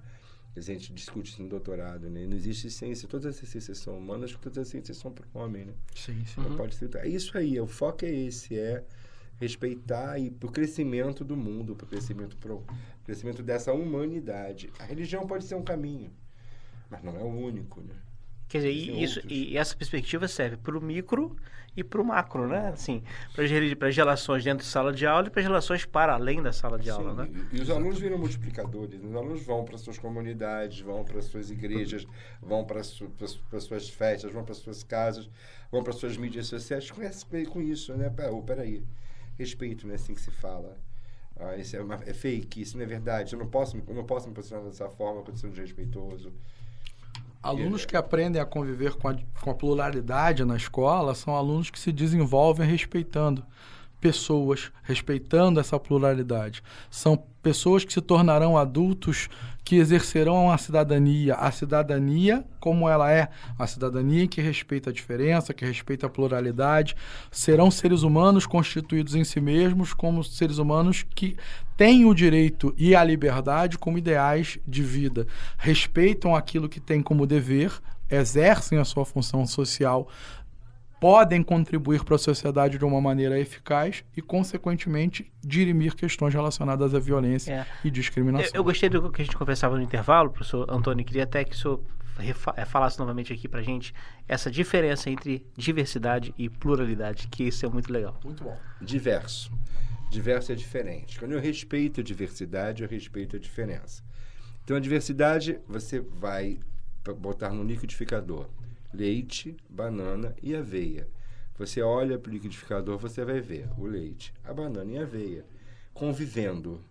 [0.55, 2.25] A gente discute isso no doutorado, né?
[2.25, 5.65] Não existe ciência, todas as ciências são humanas, todas as ciências são para o homem,
[5.65, 5.73] né?
[5.95, 6.41] Sim, sim.
[6.41, 6.93] Não pode ser.
[6.97, 8.83] É isso aí, o foco é esse, é
[9.39, 12.65] respeitar e pro crescimento do mundo, pro crescimento pro
[13.05, 14.69] crescimento dessa humanidade.
[14.79, 16.11] A religião pode ser um caminho,
[16.89, 17.95] mas não é o único, né?
[18.49, 21.35] Quer dizer, e, isso, e essa perspectiva serve para o micro
[21.77, 22.69] e para o macro, né?
[22.69, 26.41] Assim, para as relações dentro de sala de aula e para as relações para além
[26.41, 27.47] da sala de aula, Sim, né?
[27.53, 29.03] e, e os alunos viram multiplicadores.
[29.03, 32.07] Os alunos vão para suas comunidades, vão para suas igrejas,
[32.41, 33.07] vão para su,
[33.49, 35.29] para suas festas, vão para suas casas,
[35.71, 36.89] vão para suas mídias sociais.
[36.89, 38.11] Conhece com isso, né?
[38.31, 38.83] Oh, peraí.
[39.37, 40.75] Respeito, não é assim que se fala.
[41.39, 43.33] Ah, isso é, uma, é fake, isso não é verdade.
[43.33, 46.33] Eu não posso, eu não posso me posicionar dessa forma, quando sou desrespeitoso.
[47.41, 51.79] Alunos que aprendem a conviver com a, com a pluralidade na escola são alunos que
[51.79, 53.45] se desenvolvem respeitando
[53.99, 56.61] pessoas, respeitando essa pluralidade.
[56.89, 59.29] São pessoas que se tornarão adultos
[59.63, 65.53] que exercerão a cidadania, a cidadania como ela é, a cidadania que respeita a diferença,
[65.53, 66.95] que respeita a pluralidade,
[67.31, 71.37] serão seres humanos constituídos em si mesmos como seres humanos que
[71.77, 75.27] têm o direito e a liberdade como ideais de vida,
[75.57, 77.71] respeitam aquilo que têm como dever,
[78.09, 80.07] exercem a sua função social
[80.99, 86.99] podem contribuir para a sociedade de uma maneira eficaz e, consequentemente, dirimir questões relacionadas à
[86.99, 87.65] violência É.
[87.83, 88.47] e discriminação.
[88.53, 91.05] Eu, eu gostei do que a gente conversava no intervalo, professor Antônio.
[91.05, 91.81] Queria até que o senhor
[92.19, 93.93] eh, falasse novamente aqui pra gente
[94.27, 98.19] essa diferença entre diversidade e pluralidade, que isso é muito legal.
[98.23, 98.57] Muito bom.
[98.81, 99.51] Diverso.
[100.09, 101.17] Diverso é diferente.
[101.19, 104.03] Quando eu respeito a diversidade, eu respeito a diferença.
[104.63, 106.59] Então, a diversidade, você vai
[107.17, 108.47] botar no liquidificador
[108.93, 111.07] leite, banana e aveia.
[111.57, 115.45] Você olha para o liquidificador, você vai ver o leite, a banana e a aveia
[115.93, 116.81] convivendo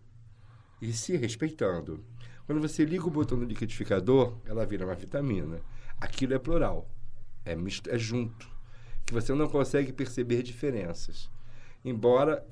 [0.83, 2.05] e se respeitando.
[2.47, 5.61] Quando você liga o botão do liquidificador, ela vira uma vitamina.
[5.99, 6.87] Aquilo é plural,
[7.45, 8.49] é, misto, é junto,
[9.07, 11.31] que você não consegue perceber diferenças.
[11.83, 12.47] Embora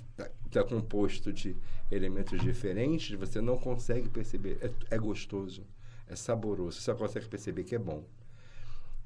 [0.47, 1.55] está composto de
[1.91, 4.59] elementos diferentes, você não consegue perceber.
[4.63, 5.67] É, é gostoso,
[6.09, 8.03] é saboroso, você só consegue perceber que é bom.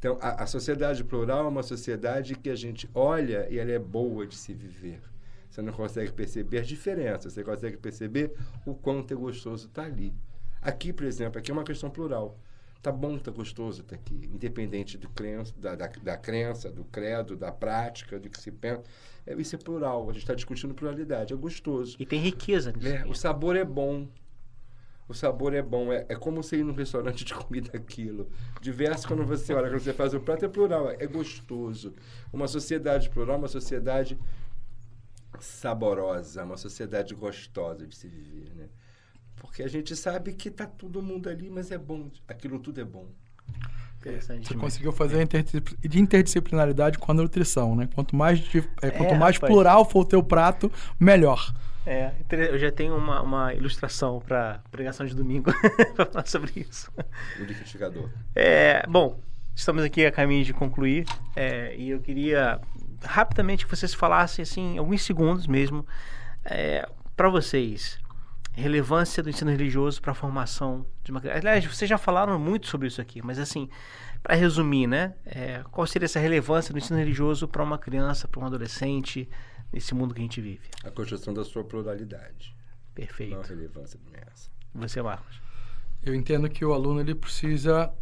[0.00, 3.78] Então, a, a sociedade plural é uma sociedade que a gente olha e ela é
[3.78, 5.02] boa de se viver.
[5.50, 8.32] Você não consegue perceber as diferenças, você consegue perceber
[8.64, 10.14] o quanto é gostoso estar ali.
[10.62, 12.38] Aqui, por exemplo, aqui é uma questão plural.
[12.80, 17.36] Tá bom, tá gostoso estar aqui, independente do crença, da, da, da crença, do credo,
[17.36, 18.82] da prática, do que se pensa.
[19.26, 21.96] É, isso é plural, a gente está discutindo pluralidade, é gostoso.
[22.00, 22.88] E tem riqueza nisso.
[22.88, 24.08] É, o sabor é bom.
[25.10, 25.92] O sabor é bom.
[25.92, 28.30] É, é como você ir num restaurante de comida aquilo.
[28.60, 31.92] Diverso quando você olha, quando você faz o prato, é plural, é gostoso.
[32.32, 34.16] Uma sociedade plural, uma sociedade
[35.40, 38.68] saborosa, uma sociedade gostosa de se viver, né?
[39.34, 42.08] Porque a gente sabe que tá todo mundo ali, mas é bom.
[42.28, 43.08] Aquilo tudo é bom.
[43.98, 47.88] Interessante Você conseguiu fazer a interdiscip- de interdisciplinaridade com a nutrição, né?
[47.94, 48.38] Quanto mais,
[48.80, 49.52] é, quanto É, mais rapaz.
[49.52, 51.52] plural for o teu prato, melhor.
[51.86, 55.50] É, eu já tenho uma, uma ilustração para pregação de domingo
[55.96, 56.90] para falar sobre isso.
[57.38, 58.10] O liquidificador.
[58.34, 59.18] É, bom,
[59.54, 62.60] estamos aqui a caminho de concluir é, e eu queria
[63.02, 65.86] rapidamente que vocês falassem, assim, alguns segundos mesmo,
[67.16, 67.98] para vocês,
[68.52, 71.38] relevância do ensino religioso para a formação de uma criança.
[71.38, 73.68] Aliás, vocês já falaram muito sobre isso aqui, mas assim,
[74.22, 75.14] para resumir, né?
[75.24, 79.28] é, qual seria essa relevância do ensino religioso para uma criança, para um adolescente,
[79.72, 80.68] nesse mundo que a gente vive?
[80.84, 82.54] A construção da sua pluralidade.
[82.54, 83.40] Não a Perfeito.
[83.48, 84.50] relevância imensa.
[84.74, 85.40] Você, Marcos.
[86.02, 87.92] Eu entendo que o aluno ele precisa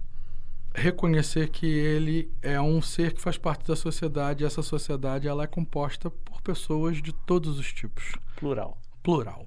[0.74, 5.44] reconhecer que ele é um ser que faz parte da sociedade e essa sociedade ela
[5.44, 8.12] é composta por pessoas de todos os tipos.
[8.36, 8.80] Plural.
[9.02, 9.46] Plural.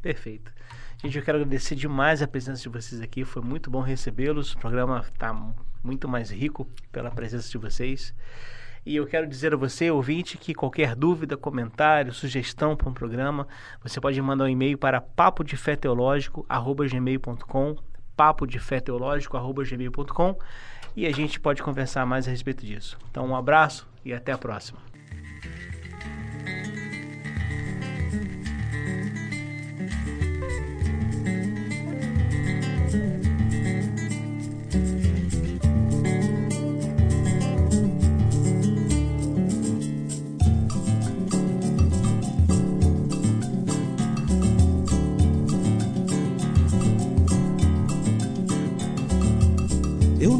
[0.00, 0.52] Perfeito.
[1.02, 3.24] Gente, eu quero agradecer demais a presença de vocês aqui.
[3.24, 4.54] Foi muito bom recebê-los.
[4.54, 5.34] O programa está
[5.82, 8.14] muito mais rico pela presença de vocês.
[8.86, 13.48] E eu quero dizer a você, ouvinte, que qualquer dúvida, comentário, sugestão para um programa,
[13.82, 17.76] você pode mandar um e-mail para papodefeteológico.gmail.com
[18.16, 20.38] papodefeteológico.gmail.com
[20.96, 22.96] e a gente pode conversar mais a respeito disso.
[23.10, 24.78] Então, um abraço e até a próxima.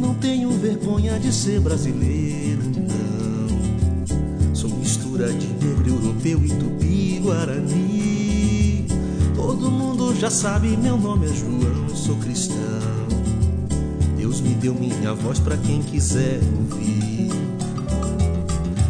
[0.05, 4.55] Não tenho vergonha de ser brasileiro, não.
[4.55, 8.87] Sou mistura de negro, europeu e tupi-guarani.
[9.35, 12.59] Todo mundo já sabe, meu nome é João, sou cristão.
[14.19, 17.31] Deus me deu minha voz pra quem quiser ouvir.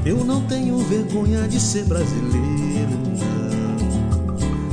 [0.05, 3.15] Eu não tenho vergonha de ser brasileiro, não.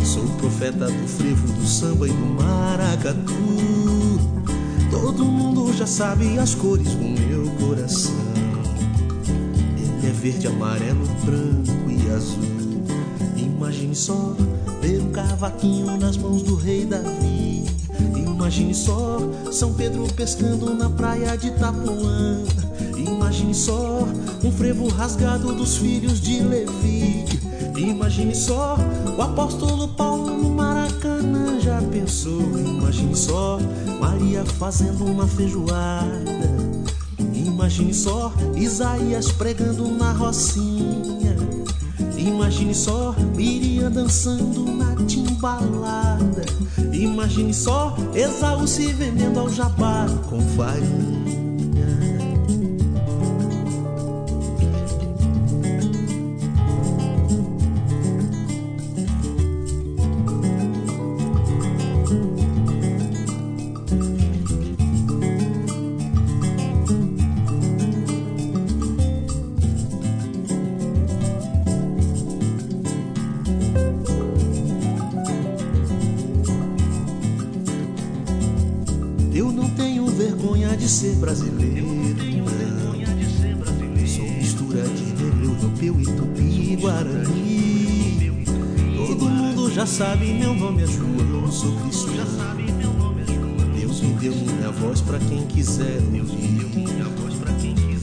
[0.03, 4.40] Sou profeta do frevo, do samba e do maracatu.
[4.91, 8.11] Todo mundo já sabe as cores do meu coração.
[9.77, 12.83] Ele é verde, amarelo, branco e azul.
[13.37, 14.35] Imagine só
[14.81, 17.63] ver um cavaquinho nas mãos do rei Davi.
[18.17, 19.19] Imagine só
[19.51, 22.43] São Pedro pescando na praia de Itapuã.
[22.97, 24.05] Imagine só
[24.43, 27.25] um frevo rasgado dos filhos de Levi.
[27.77, 28.75] Imagine só
[29.17, 30.10] o apóstolo Paulo.
[32.11, 32.41] Já pensou?
[32.59, 33.57] Imagine só
[33.99, 36.51] Maria fazendo uma feijoada.
[37.33, 41.37] Imagine só Isaías pregando na rocinha.
[42.17, 46.43] Imagine só Miriam dançando na timbalada.
[46.91, 51.20] Imagine só Esaú se vendendo ao jabá com farinha.
[95.41, 96.61] Quem quiser ouvir.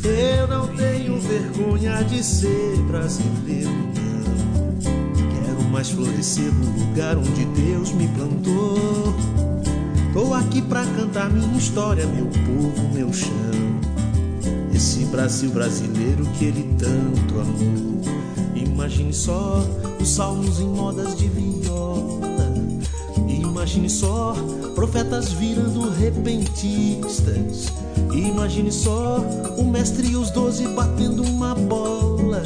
[0.04, 4.78] Eu não tenho vergonha de ser brasileiro, não.
[5.44, 9.14] Quero mais florescer no lugar onde Deus me plantou.
[10.12, 13.28] Tô aqui pra cantar minha história, meu povo, meu chão.
[14.74, 18.02] Esse Brasil brasileiro que ele tanto amou.
[18.54, 19.64] Imagine só
[20.00, 22.54] os salmos em modas de viola.
[23.28, 24.34] Imagine só
[24.78, 27.66] profetas virando repentistas.
[28.14, 29.18] Imagine só
[29.56, 32.40] o mestre e os doze batendo uma bola.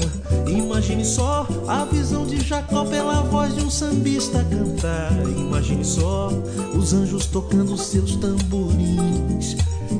[0.46, 5.12] Imagine só a visão de Jacó pela voz de um sambista cantar.
[5.28, 6.30] Imagine só
[6.74, 9.58] os anjos tocando seus tamborins.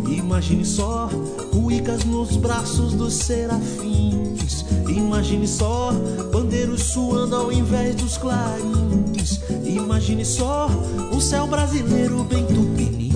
[0.08, 1.10] Imagine só
[1.52, 4.64] cuicas nos braços dos serafins.
[4.88, 5.92] Imagine só
[6.32, 9.38] bandeiros suando ao invés dos clarins.
[9.66, 10.68] Imagine só
[11.12, 13.11] o céu brasileiro bem tupiniquim.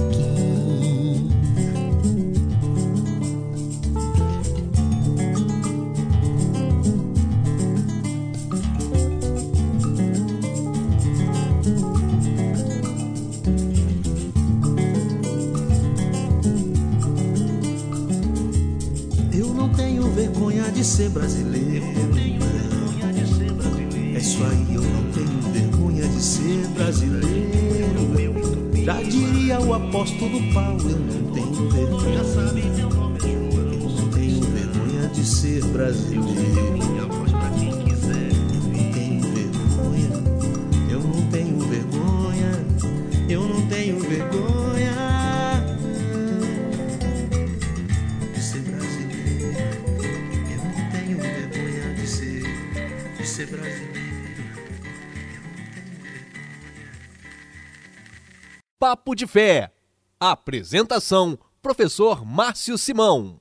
[59.17, 59.73] De Fé.
[60.21, 63.41] Apresentação: Professor Márcio Simão.